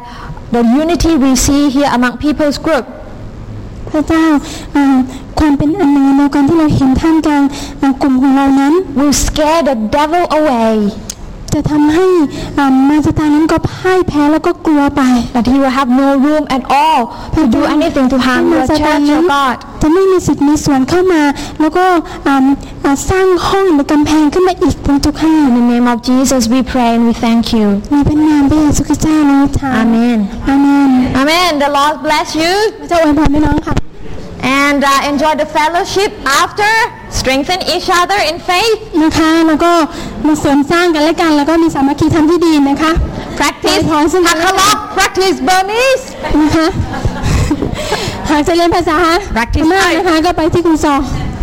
[0.54, 2.84] the unity we see here among people's group
[3.90, 4.24] พระเจ้า
[4.76, 4.84] อ่า
[5.38, 7.42] ความเป็นอันหนึ่งอันเดียวกันที่เราเห็นท่ามกลาง
[7.80, 10.72] อ่ากลุ่มของเรานั้น will scare the devil away.
[11.54, 12.06] จะทำให้
[12.58, 15.02] อ่ามารซาตานนั้นก็พ่ายแพ้แล้วก็กลัวไป
[15.36, 17.00] That he will have no room at all
[17.36, 19.56] to do anything to ให้ harm มาร your ซาตาน church นั้ or น God.
[19.82, 21.22] จะไม่มีสิทธิ์มีส่วนเข้ามา
[21.60, 21.84] แล้วก็
[22.26, 22.36] อ่า
[22.84, 27.66] อ่าสร้างห้องหรือกำแพงขึ้นมาอีกบนทุกห้าง In the name of Jesus, we pray and we thank you.
[27.90, 30.18] ในพระนามพระเยซูคริสต์เจ้าเราถาม Amen.
[30.48, 30.90] อาเมน
[31.20, 31.50] Amen.
[31.64, 33.74] The Lord bless you พระเจ้าอวยพรพี่น้องค่ะ
[34.44, 36.72] and uh, enjoy the fellowship after.
[37.10, 38.78] Strengthen each other in faith.
[39.02, 39.72] นะคะแล้วก็
[40.26, 42.92] มาเสริมสร้างกันและกัน แล้วก็มีสามัคคีธรรมที่ดีนะคะ
[43.38, 44.76] Practice ขอให้ซึ่งกันและกัน Tagalog.
[44.96, 46.04] Practice Burmese.
[46.42, 46.66] นะคะ
[48.30, 48.98] หากจะเรียนภาษา
[49.36, 50.94] Practice พม่านะคะก็ไปที่คุณซอ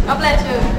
[0.08, 0.71] God bless you.